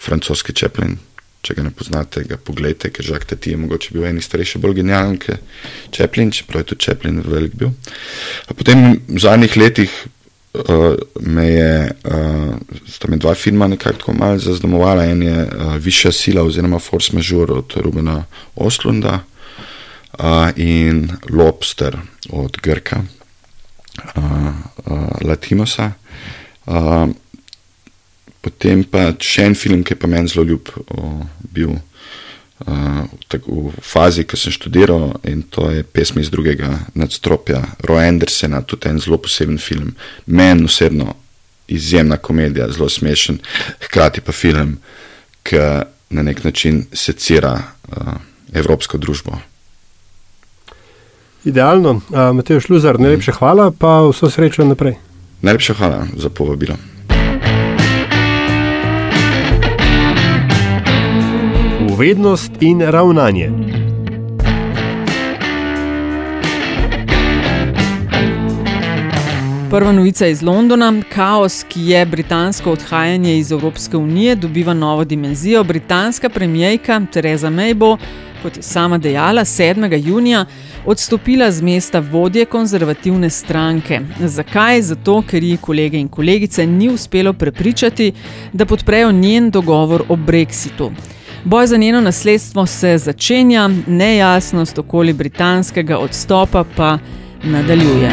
francoski 0.00 0.52
Čeplin. 0.52 0.98
Če 1.40 1.54
ga 1.56 1.64
ne 1.64 1.70
poznate, 1.72 2.20
ga 2.28 2.36
pogledajte, 2.36 2.90
ker 2.92 3.06
Žak 3.06 3.24
Tati 3.30 3.54
je 3.54 3.56
mogoče 3.56 3.94
bil 3.94 4.04
en 4.04 4.20
starejši, 4.20 4.60
bolj 4.60 4.82
genijalen 4.82 5.16
kot 5.20 5.40
Čeplin, 5.96 6.32
čeprav 6.36 6.60
je 6.60 6.72
tudi 6.72 6.84
Čeplin 6.84 7.22
velik 7.24 7.54
bil. 7.56 7.72
A 8.48 8.56
potem 8.56 9.00
v 9.08 9.22
zadnjih 9.22 9.56
letih 9.56 9.94
uh, 10.52 11.00
me 11.24 11.46
je, 11.48 11.72
uh, 11.88 12.82
sta 12.84 13.08
me 13.08 13.16
dva 13.16 13.32
filma 13.34 13.70
nekako 13.72 14.02
tako 14.02 14.16
malo 14.20 14.38
zaznamovala. 14.38 15.06
En 15.08 15.22
je 15.24 15.38
uh, 15.46 15.72
Višja 15.80 16.12
sila 16.12 16.44
oziroma 16.44 16.78
Force 16.78 17.16
Majeure 17.16 17.56
od 17.62 17.72
Rubena 17.80 18.24
Oslunda 18.56 19.22
uh, 20.18 20.52
in 20.60 21.08
Lobster 21.30 21.96
od 22.28 22.60
Grka, 22.60 23.00
uh, 23.00 24.22
uh, 24.84 25.08
Latinosa. 25.24 25.92
Uh, 26.66 27.08
potem 28.40 28.84
pa 28.84 29.10
še 29.20 29.50
en 29.50 29.54
film, 29.54 29.84
ki 29.84 29.94
je 29.94 30.00
pa 30.00 30.10
meni 30.10 30.28
zelo 30.28 30.46
ljub 30.48 30.72
uh, 30.76 31.22
bil 31.52 31.78
v 32.60 33.72
fazi, 33.80 34.26
ko 34.28 34.36
sem 34.36 34.52
študiral 34.52 35.14
in 35.24 35.42
to 35.48 35.70
je 35.70 35.82
pesmi 35.82 36.20
iz 36.20 36.30
drugega 36.30 36.68
nadstropja, 36.94 37.62
Roy 37.88 38.04
Andersena, 38.04 38.60
tudi 38.62 38.88
en 38.90 39.00
zelo 39.00 39.16
poseben 39.16 39.58
film. 39.58 39.94
Meni 40.26 40.64
osebno 40.64 41.14
izjemna 41.68 42.16
komedija, 42.16 42.68
zelo 42.72 42.88
smešen, 42.88 43.38
hkrati 43.86 44.20
pa 44.20 44.32
film, 44.32 44.76
ki 45.42 45.56
na 46.10 46.22
nek 46.22 46.44
način 46.44 46.84
secira 46.92 47.54
uh, 47.56 48.12
evropsko 48.52 48.98
družbo. 48.98 49.38
Idealno, 51.44 51.90
uh, 51.90 52.18
Matej 52.36 52.60
Šluzar, 52.60 53.00
najlepša 53.00 53.38
hvala, 53.38 53.70
pa 53.70 54.02
vso 54.10 54.28
srečo 54.30 54.66
naprej. 54.68 54.98
Najlepša 55.40 55.74
hvala 55.74 56.06
za 56.16 56.28
povabilo. 56.28 56.76
Povednost 62.00 62.52
in 62.60 62.80
ravnanje. 62.80 63.50
Prva 69.70 69.92
novica 69.92 70.26
iz 70.26 70.42
Londona. 70.42 70.94
Kaos, 71.14 71.64
ki 71.68 71.80
je 71.90 72.06
britansko 72.06 72.72
odhajanje 72.72 73.38
iz 73.38 73.52
Evropske 73.52 73.96
unije, 73.96 74.34
dobiva 74.34 74.74
novo 74.74 75.04
dimenzijo. 75.04 75.64
Britanska 75.64 76.28
premijejka 76.28 77.00
Theresa 77.12 77.50
May 77.50 77.74
bo, 77.74 77.96
kot 78.42 78.56
je 78.56 78.62
sama 78.62 78.98
dejala, 78.98 79.44
7. 79.44 80.08
junija 80.08 80.44
odstopila 80.86 81.50
z 81.50 81.62
mesta 81.62 81.98
vodje 81.98 82.44
konzervativne 82.44 83.30
stranke. 83.30 84.00
Zakaj? 84.20 84.82
Zato, 84.82 85.22
ker 85.30 85.44
ji 85.44 85.56
kolege 85.56 85.98
in 85.98 86.08
kolegice 86.08 86.66
ni 86.66 86.88
uspelo 86.88 87.32
prepričati, 87.32 88.12
da 88.52 88.66
podprejo 88.66 89.12
njen 89.12 89.50
dogovor 89.50 90.02
o 90.08 90.16
brexitu. 90.16 90.92
Boj 91.44 91.66
za 91.66 91.76
njeno 91.76 92.00
nasledstvo 92.00 92.66
se 92.66 92.98
začenja, 92.98 93.70
nejasnost 93.86 94.78
okoli 94.78 95.12
britanskega 95.12 95.98
odstopa 95.98 96.64
pa 96.76 96.98
nadaljuje. 97.44 98.10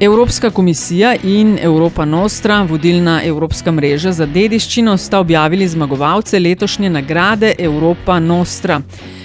Evropska 0.00 0.50
komisija 0.50 1.14
in 1.22 1.58
Evropa 1.62 2.04
Nostra, 2.04 2.62
vodilna 2.62 3.22
evropska 3.24 3.72
mreža 3.72 4.12
za 4.12 4.26
dediščino, 4.26 4.96
sta 4.96 5.18
objavili 5.18 5.68
zmagovalce 5.68 6.38
letošnje 6.38 6.90
nagrade 6.90 7.54
Evropa 7.58 8.20
Nostra. 8.20 8.80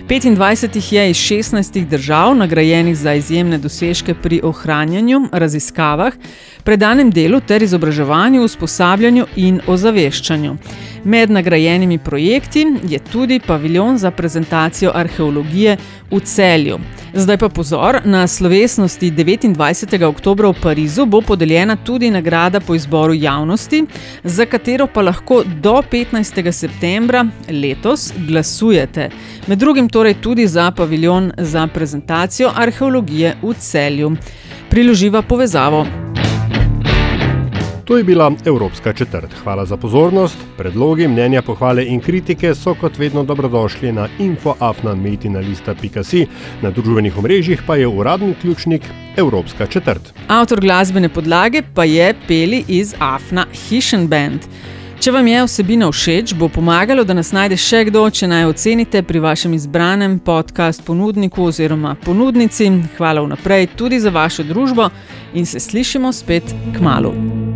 25 0.09 0.75
jih 0.75 0.93
je 0.93 1.09
iz 1.09 1.17
16 1.17 1.85
držav, 1.85 2.35
nagrajenih 2.35 2.97
za 2.97 3.13
izjemne 3.13 3.57
dosežke 3.57 4.13
pri 4.13 4.39
ohranjanju, 4.43 5.27
raziskavah, 5.31 6.13
predanem 6.69 7.09
delu 7.09 7.39
ter 7.41 7.63
izobraževanju, 7.65 8.43
usposabljanju 8.45 9.23
in 9.41 9.55
ozaveščanju. 9.67 10.51
Med 11.03 11.31
nagrajenimi 11.31 11.97
projekti 11.97 12.61
je 12.91 12.99
tudi 12.99 13.39
paviljon 13.39 13.97
za 13.97 14.11
prezentacijo 14.11 14.91
arheologije 14.93 15.77
v 16.11 16.19
celju. 16.19 16.77
Zdaj 17.13 17.37
pa 17.41 17.49
pozor, 17.49 17.97
na 18.05 18.27
slovesnosti 18.27 19.09
29. 19.11 20.03
oktober 20.05 20.45
v 20.45 20.53
Parizu 20.61 21.05
bo 21.05 21.21
podeljena 21.21 21.75
tudi 21.75 22.11
nagrada 22.11 22.59
po 22.59 22.75
izboru 22.75 23.13
javnosti, 23.13 23.85
za 24.23 24.45
katero 24.45 24.87
pa 24.87 25.01
lahko 25.01 25.41
do 25.61 25.81
15. 25.91 26.51
septembra 26.51 27.25
letos 27.49 28.11
glasujete. 28.27 29.09
Med 29.47 29.57
drugim 29.57 29.89
torej 29.89 30.19
tudi 30.21 30.47
za 30.47 30.69
paviljon 30.71 31.31
za 31.37 31.67
prezentacijo 31.67 32.53
arheologije 32.55 33.35
v 33.41 33.53
celju. 33.57 34.13
Priloživa 34.69 35.21
povezavo. 35.21 36.18
To 37.89 37.97
je 37.97 38.03
bila 38.03 38.31
Evropska 38.45 38.93
četrt. 38.93 39.33
Hvala 39.43 39.65
za 39.65 39.77
pozornost. 39.77 40.37
Predlogi, 40.57 41.07
mnenja, 41.07 41.41
pohvale 41.41 41.85
in 41.85 41.99
kritike 41.99 42.55
so 42.55 42.75
kot 42.75 42.97
vedno 42.97 43.23
dobrodošli 43.23 43.91
na 43.91 44.07
infoafnanmetinalista.si, 44.19 46.25
na 46.61 46.71
družbenih 46.71 47.17
omrežjih 47.17 47.63
pa 47.67 47.75
je 47.75 47.87
uradni 47.87 48.35
ključnik 48.41 48.81
Evropska 49.17 49.65
četrt. 49.65 50.13
Avtor 50.27 50.61
glasbene 50.61 51.09
podlage 51.09 51.61
pa 51.73 51.83
je 51.83 52.13
Peli 52.27 52.63
iz 52.67 52.95
Afna 52.99 53.45
Hishen 53.53 54.07
Band. 54.07 54.39
Če 54.99 55.11
vam 55.11 55.27
je 55.27 55.43
vsebina 55.47 55.91
všeč, 55.91 56.33
bo 56.33 56.49
pomagalo, 56.49 57.03
da 57.03 57.13
nas 57.13 57.31
najde 57.31 57.57
še 57.57 57.85
kdo, 57.89 58.09
če 58.09 58.27
naj 58.27 58.45
ocenite 58.51 59.01
pri 59.01 59.19
vašem 59.19 59.53
izbranem 59.53 60.19
podcast 60.19 60.85
ponudniku 60.85 61.43
oziroma 61.49 61.95
ponudnici. 62.05 62.69
Hvala 62.97 63.25
vnaprej 63.25 63.67
tudi 63.75 63.99
za 63.99 64.13
vašo 64.13 64.43
družbo 64.43 64.89
in 65.33 65.45
se 65.45 65.59
slišimo 65.59 66.13
spet 66.13 66.53
k 66.75 66.83
malu. 66.83 67.48